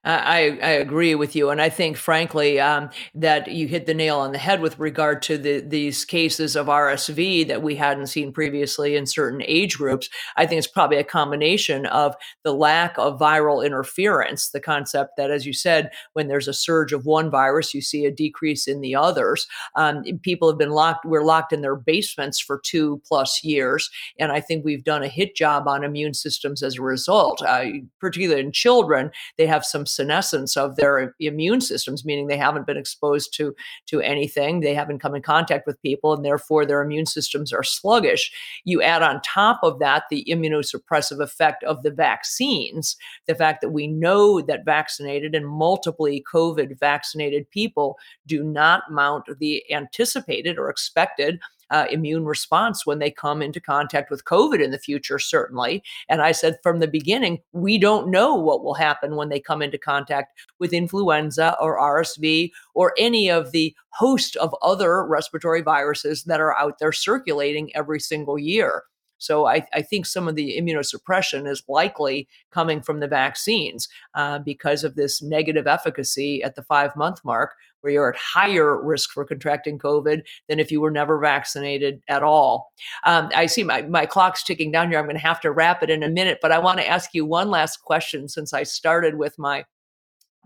[0.03, 4.17] I, I agree with you, and I think, frankly, um, that you hit the nail
[4.17, 8.33] on the head with regard to the, these cases of RSV that we hadn't seen
[8.33, 10.09] previously in certain age groups.
[10.37, 15.29] I think it's probably a combination of the lack of viral interference, the concept that,
[15.29, 18.81] as you said, when there's a surge of one virus, you see a decrease in
[18.81, 19.45] the others.
[19.75, 23.87] Um, people have been locked; we're locked in their basements for two plus years,
[24.17, 27.43] and I think we've done a hit job on immune systems as a result.
[27.43, 27.65] Uh,
[27.99, 32.77] particularly in children, they have some senescence of their immune systems, meaning they haven't been
[32.77, 33.55] exposed to
[33.87, 37.63] to anything, they haven't come in contact with people, and therefore their immune systems are
[37.63, 38.31] sluggish.
[38.63, 42.95] You add on top of that the immunosuppressive effect of the vaccines,
[43.27, 49.25] the fact that we know that vaccinated and multiply COVID vaccinated people do not mount
[49.39, 51.39] the anticipated or expected
[51.72, 55.82] uh, immune response when they come into contact with COVID in the future, certainly.
[56.09, 59.61] And I said from the beginning, we don't know what will happen when they come
[59.61, 66.24] into contact with influenza or RSV or any of the host of other respiratory viruses
[66.26, 68.84] that are out there circulating every single year.
[69.22, 74.39] So I, I, think some of the immunosuppression is likely coming from the vaccines uh,
[74.39, 79.11] because of this negative efficacy at the five month mark, where you're at higher risk
[79.11, 82.71] for contracting COVID than if you were never vaccinated at all.
[83.05, 84.99] Um, I see my, my clock's ticking down here.
[84.99, 87.13] I'm going to have to wrap it in a minute, but I want to ask
[87.13, 89.65] you one last question since I started with my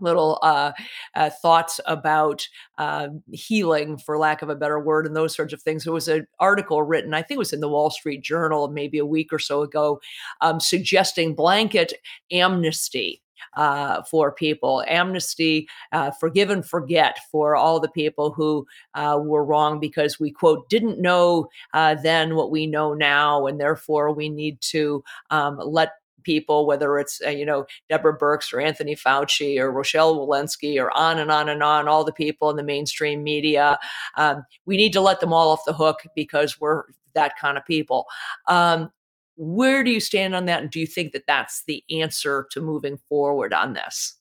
[0.00, 0.72] little uh,
[1.14, 2.46] uh, thoughts about
[2.78, 5.84] uh, healing, for lack of a better word, and those sorts of things.
[5.84, 8.98] There was an article written, I think it was in the Wall Street Journal, maybe
[8.98, 10.00] a week or so ago,
[10.40, 11.94] um, suggesting blanket
[12.30, 13.22] amnesty.
[13.54, 19.44] Uh, for people, amnesty, uh, forgive and forget for all the people who uh, were
[19.44, 24.28] wrong because we, quote, didn't know uh, then what we know now, and therefore we
[24.28, 25.92] need to um, let
[26.26, 30.90] people, whether it's, uh, you know, Deborah Birx or Anthony Fauci or Rochelle Walensky or
[30.90, 33.78] on and on and on, all the people in the mainstream media.
[34.16, 36.82] Um, we need to let them all off the hook because we're
[37.14, 38.06] that kind of people.
[38.48, 38.90] Um,
[39.36, 40.62] where do you stand on that?
[40.62, 44.18] And do you think that that's the answer to moving forward on this?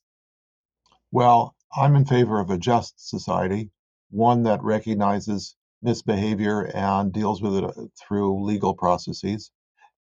[1.12, 3.72] Well, I'm in favor of a just society,
[4.10, 9.52] one that recognizes misbehavior and deals with it uh, through legal processes.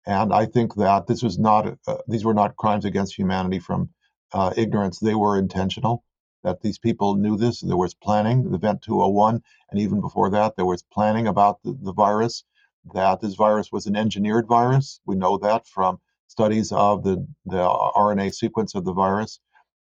[0.06, 3.90] And I think that this was not, uh, these were not crimes against humanity from
[4.32, 4.98] uh, ignorance.
[4.98, 6.04] They were intentional,
[6.42, 7.60] that these people knew this.
[7.60, 11.76] There was planning, the Event 201, and even before that, there was planning about the,
[11.82, 12.44] the virus,
[12.92, 15.00] that this virus was an engineered virus.
[15.06, 17.58] We know that from studies of the, the
[17.96, 19.40] RNA sequence of the virus.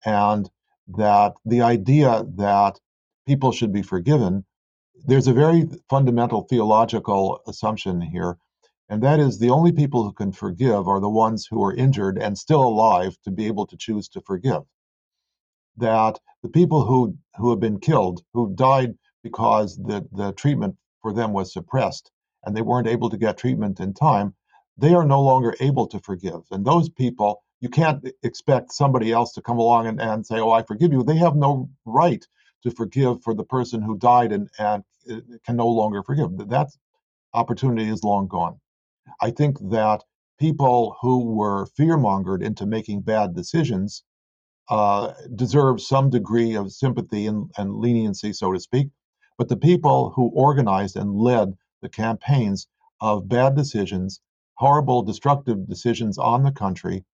[0.05, 0.49] And
[0.89, 2.79] that the idea that
[3.27, 4.45] people should be forgiven,
[5.07, 8.37] there's a very fundamental theological assumption here
[8.89, 12.17] And that is the only people who can forgive are the ones who are injured
[12.19, 14.63] and still alive to be able to choose to forgive.
[15.77, 21.13] That the people who, who have been killed, who died because the, the treatment for
[21.13, 22.11] them was suppressed
[22.45, 24.33] and they weren't able to get treatment in time,
[24.77, 26.41] they are no longer able to forgive.
[26.51, 30.51] And those people, you can't expect somebody else to come along and, and say, Oh,
[30.51, 31.03] I forgive you.
[31.03, 32.25] They have no right
[32.63, 36.29] to forgive for the person who died and, and uh, can no longer forgive.
[36.49, 36.69] That
[37.33, 38.59] opportunity is long gone.
[39.21, 40.03] I think that
[40.39, 44.03] people who were fear mongered into making bad decisions
[44.69, 48.89] uh, deserve some degree of sympathy and, and leniency, so to speak.
[49.37, 51.53] But the people who organized and led
[51.83, 52.67] the campaigns
[52.99, 54.21] of bad decisions,
[54.55, 57.05] horrible, destructive decisions on the country,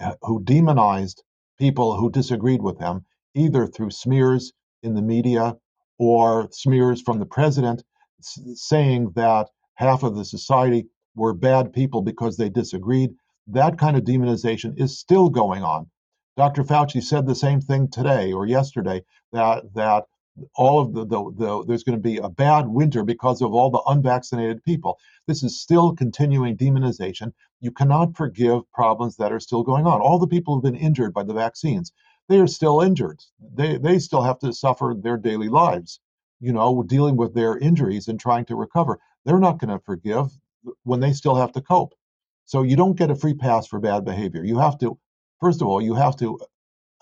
[0.00, 1.22] uh, who demonized
[1.58, 3.04] people who disagreed with them,
[3.34, 5.56] either through smears in the media
[5.98, 7.84] or smears from the president
[8.20, 13.10] saying that half of the society were bad people because they disagreed.
[13.46, 15.90] That kind of demonization is still going on.
[16.36, 16.64] Dr.
[16.64, 20.04] Fauci said the same thing today or yesterday that that
[20.56, 23.70] all of the, the, the there's going to be a bad winter because of all
[23.70, 24.98] the unvaccinated people.
[25.26, 27.32] This is still continuing demonization.
[27.60, 30.00] You cannot forgive problems that are still going on.
[30.00, 31.92] All the people who've been injured by the vaccines,
[32.28, 33.20] they are still injured.
[33.54, 36.00] They they still have to suffer their daily lives,
[36.40, 38.98] you know, dealing with their injuries and trying to recover.
[39.24, 40.32] They're not going to forgive
[40.82, 41.94] when they still have to cope.
[42.46, 44.44] So you don't get a free pass for bad behavior.
[44.44, 44.98] You have to,
[45.40, 46.38] first of all, you have to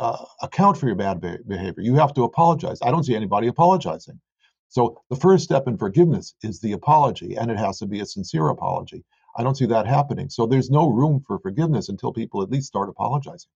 [0.03, 1.83] uh, account for your bad behavior.
[1.83, 2.79] You have to apologize.
[2.83, 4.21] I don't see anybody apologizing.
[4.69, 8.07] So the first step in forgiveness is the apology, and it has to be a
[8.07, 9.05] sincere apology.
[9.37, 10.29] I don't see that happening.
[10.29, 13.49] So there's no room for forgiveness until people at least start apologizing.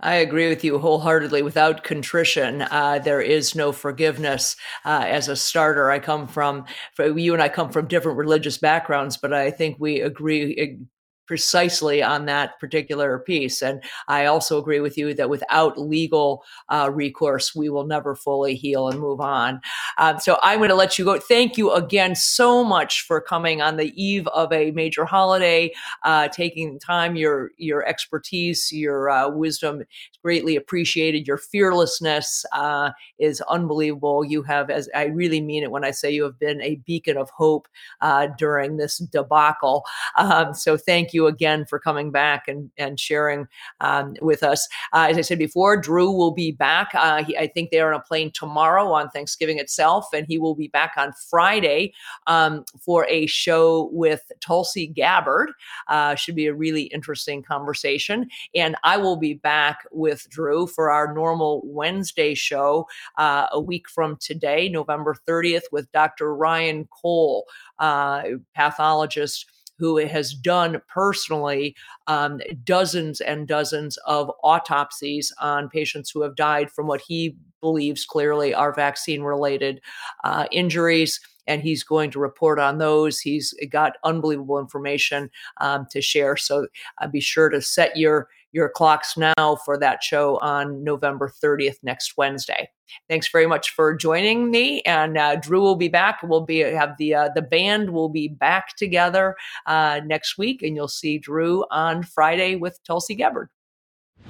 [0.00, 1.42] I agree with you wholeheartedly.
[1.42, 4.56] Without contrition, uh, there is no forgiveness.
[4.84, 6.66] Uh, as a starter, I come from,
[6.98, 10.78] you and I come from different religious backgrounds, but I think we agree
[11.26, 13.62] precisely on that particular piece.
[13.62, 18.54] And I also agree with you that without legal uh, recourse, we will never fully
[18.54, 19.60] heal and move on.
[19.98, 21.18] Um, so I'm going to let you go.
[21.18, 25.72] Thank you again so much for coming on the eve of a major holiday,
[26.04, 27.16] uh, taking time.
[27.16, 31.26] Your your expertise, your uh, wisdom is greatly appreciated.
[31.26, 34.24] Your fearlessness uh, is unbelievable.
[34.24, 37.16] You have, as I really mean it when I say you have been a beacon
[37.16, 37.68] of hope
[38.00, 39.84] uh, during this debacle.
[40.16, 43.48] Um, so thank you you again for coming back and, and sharing
[43.80, 44.68] um, with us.
[44.92, 46.90] Uh, as I said before, Drew will be back.
[46.94, 50.54] Uh, he, I think they're on a plane tomorrow on Thanksgiving itself, and he will
[50.54, 51.92] be back on Friday
[52.26, 55.50] um, for a show with Tulsi Gabbard.
[55.88, 58.28] Uh, should be a really interesting conversation.
[58.54, 62.86] And I will be back with Drew for our normal Wednesday show
[63.16, 66.34] uh, a week from today, November 30th, with Dr.
[66.34, 67.46] Ryan Cole,
[67.78, 68.22] uh,
[68.54, 69.46] pathologist
[69.78, 71.76] who has done personally
[72.06, 78.04] um, dozens and dozens of autopsies on patients who have died from what he believes
[78.04, 79.80] clearly are vaccine related
[80.24, 83.20] uh, injuries and he's going to report on those.
[83.20, 85.30] He's got unbelievable information
[85.60, 86.36] um, to share.
[86.36, 86.66] So
[87.00, 91.76] uh, be sure to set your your clocks now for that show on November 30th
[91.82, 92.68] next Wednesday.
[93.08, 96.20] Thanks very much for joining me, and uh, Drew will be back.
[96.22, 100.74] We'll be have the uh, the band will be back together uh, next week, and
[100.74, 103.50] you'll see Drew on Friday with Tulsi Gabbard.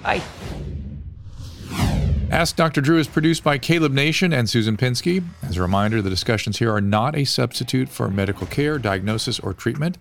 [0.03, 0.23] Bye.
[2.31, 2.81] Ask Dr.
[2.81, 5.23] Drew is produced by Caleb Nation and Susan Pinsky.
[5.45, 9.55] As a reminder, the discussions here are not a substitute for medical care, diagnosis, or
[9.55, 9.99] treatment.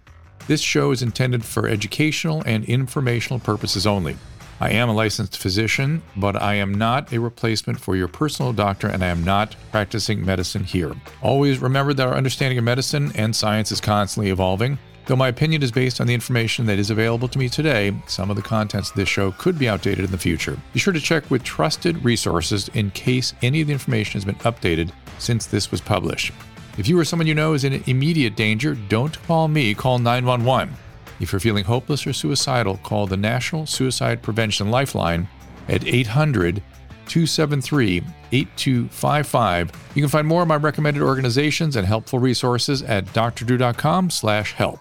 [0.48, 4.18] This show is intended for educational and informational purposes only.
[4.60, 8.88] I am a licensed physician, but I am not a replacement for your personal doctor
[8.88, 10.94] and I am not practicing medicine here.
[11.22, 14.78] Always remember that our understanding of medicine and science is constantly evolving.
[15.08, 18.30] Though my opinion is based on the information that is available to me today, some
[18.30, 20.58] of the contents of this show could be outdated in the future.
[20.74, 24.36] Be sure to check with trusted resources in case any of the information has been
[24.36, 26.32] updated since this was published.
[26.78, 30.76] If you or someone you know is in immediate danger, don't call me, call 911.
[31.22, 35.30] If you're feeling hopeless or suicidal, call the National Suicide Prevention Lifeline
[35.70, 36.62] at 800
[37.08, 39.72] 273 8255.
[39.96, 44.80] You can find more of my recommended organizations and helpful resources at drdrew.com/help.